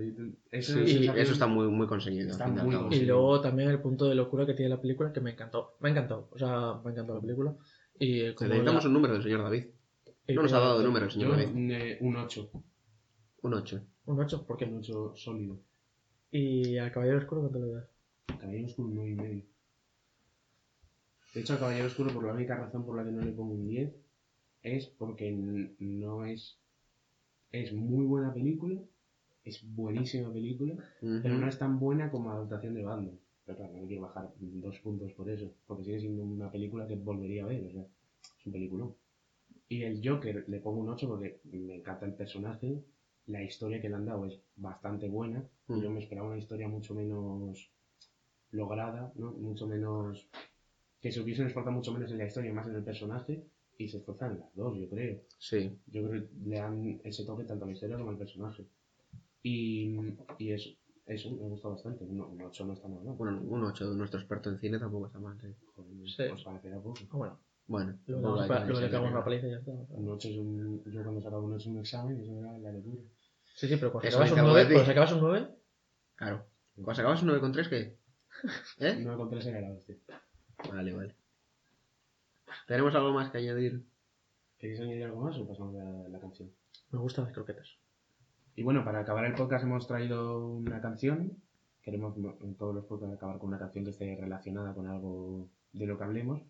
[0.50, 2.30] Eso, Sí, eso está muy, muy conseguido.
[2.32, 2.74] Está muy.
[2.96, 5.76] Y luego también el punto de locura que tiene la película, que me encantó.
[5.78, 7.54] Me ha encantado, o sea, me ha encantado la película.
[7.98, 9.66] Y eh, como Necesitamos la- un número del señor David.
[10.26, 11.70] y No nos ha dado de número el señor Yo, David.
[11.70, 12.50] eh, un 8.
[13.42, 13.86] Un 8.
[14.06, 14.64] Un 8, ¿por qué?
[14.64, 15.58] Un 8 sólido.
[16.30, 17.88] ¿Y al Caballero Oscuro cuánto le das?
[18.26, 19.44] Caballero Oscuro un 9 y medio.
[21.34, 23.54] De hecho, a Caballero Oscuro, por la única razón por la que no le pongo
[23.54, 23.92] un 10,
[24.62, 25.30] es porque
[25.78, 26.58] no es.
[27.50, 28.80] Es muy buena película,
[29.44, 33.18] es buenísima película, pero no es tan buena como adaptación de Batman.
[33.44, 36.86] Pero claro, no me quiero bajar dos puntos por eso, porque sigue siendo una película
[36.86, 37.82] que volvería a ver, o sea,
[38.38, 38.94] es un peliculón.
[39.68, 42.82] Y el Joker le pongo un 8 porque me encanta el personaje,
[43.26, 45.80] la historia que le han dado es bastante buena, Mm.
[45.80, 47.70] yo me esperaba una historia mucho menos
[48.50, 49.32] lograda, ¿no?
[49.32, 50.28] Mucho menos...
[51.00, 53.44] que se hubiesen esforzado mucho menos en la historia, más en el personaje,
[53.76, 55.20] y se esfuerzan las dos, yo creo.
[55.38, 55.70] Sí.
[55.86, 58.64] Yo creo que le dan ese toque tanto a la historia como al personaje.
[59.42, 59.96] Y,
[60.38, 60.70] y eso,
[61.06, 62.04] eso me gusta bastante.
[62.04, 63.00] Un, un 8 no está mal.
[63.02, 65.38] Bueno, un 8 de nuestro experto en cine tampoco está mal.
[65.40, 65.54] sí.
[65.74, 66.22] Joder, Sí.
[66.32, 66.94] os parecerá poco.
[67.02, 68.36] Ah, bueno, Bueno, luego,
[68.80, 69.70] le- de- una paliza y ya está.
[69.72, 70.82] Un 8 es un.
[70.86, 73.02] Yo cuando sacaba un 8 en un examen, eso era la locura.
[73.54, 74.72] Sí, sí, pero cuando sacabas un algo 9, de ti.
[74.74, 75.48] cuando sacabas un 9,
[76.16, 76.46] Claro.
[76.74, 77.98] Cuando sacabas un 9,3, ¿qué?
[78.78, 78.96] ¿Eh?
[79.02, 79.96] 9 con 3 era la hostia.
[80.72, 81.14] Vale, vale.
[82.66, 83.84] ¿Tenemos algo más que añadir?
[84.58, 86.50] ¿Queréis añadir algo más o pasamos a la canción?
[86.90, 87.68] me gustan las croquetas.
[88.56, 91.32] Y bueno, para acabar el podcast hemos traído una canción.
[91.82, 95.86] Queremos en todos los podcasts acabar con una canción que esté relacionada con algo de
[95.86, 96.40] lo que hablemos.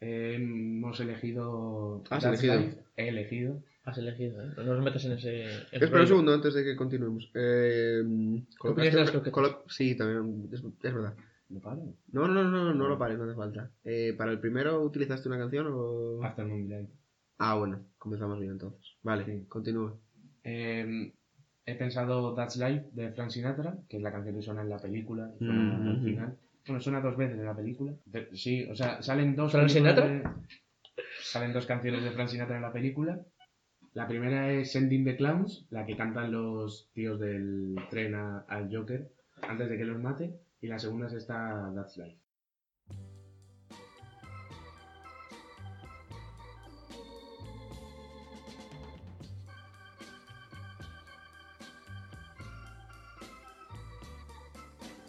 [0.00, 2.02] Eh, hemos elegido.
[2.10, 2.60] ¿Has That's elegido?
[2.60, 2.78] Life.
[2.96, 3.62] He elegido.
[3.84, 4.50] Has elegido, ¿eh?
[4.58, 5.46] No nos metas en ese.
[5.72, 7.30] Espera un segundo antes de que continuemos.
[7.34, 8.02] Eh,
[8.58, 11.14] colo- Sí, también, es, es verdad.
[11.48, 11.82] ¿No paro?
[12.12, 13.70] No, no, no, no, no lo pares, no hace falta.
[13.82, 16.22] Eh, ¿Para el primero utilizaste una canción o...?
[16.22, 16.90] After Moon Light.
[17.38, 18.82] Ah, bueno, comenzamos bien entonces.
[19.02, 19.46] Vale, Sí.
[19.48, 19.96] continúa.
[20.44, 21.12] Eh,
[21.66, 24.78] he pensado That's Life de Frank Sinatra, que es la canción que suena en la
[24.78, 26.36] película, suena Mm, al final.
[26.66, 27.92] Bueno, suena dos veces en la película.
[28.32, 29.52] Sí, o sea, salen dos.
[29.52, 30.06] ¿Frank Sinatra?
[30.06, 30.22] de-
[31.22, 33.20] salen dos canciones de Frank Sinatra en la película.
[33.94, 38.74] La primera es Sending the Clowns, la que cantan los tíos del tren a- al
[38.74, 39.08] Joker
[39.42, 40.34] antes de que los mate.
[40.60, 42.16] Y la segunda es esta That's Life.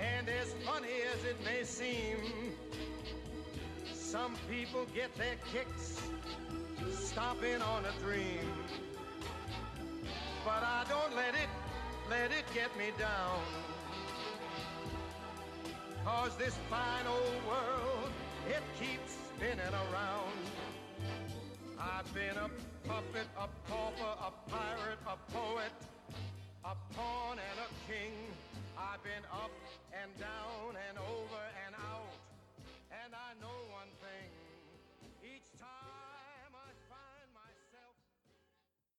[0.00, 2.16] And as funny as it may seem,
[3.92, 6.00] some people get their kicks
[6.98, 8.48] stomping on a dream.
[10.44, 11.50] But I don't let it,
[12.08, 13.40] let it get me down.
[16.04, 18.10] Cause this fine old world,
[18.48, 20.32] it keeps spinning around.
[21.78, 22.48] I've been a
[22.88, 25.72] puppet, a pauper, a pirate, a poet,
[26.64, 28.12] a pawn and a king.
[28.78, 29.50] I've been up
[29.92, 32.14] and down and over and out.
[32.90, 33.69] And I know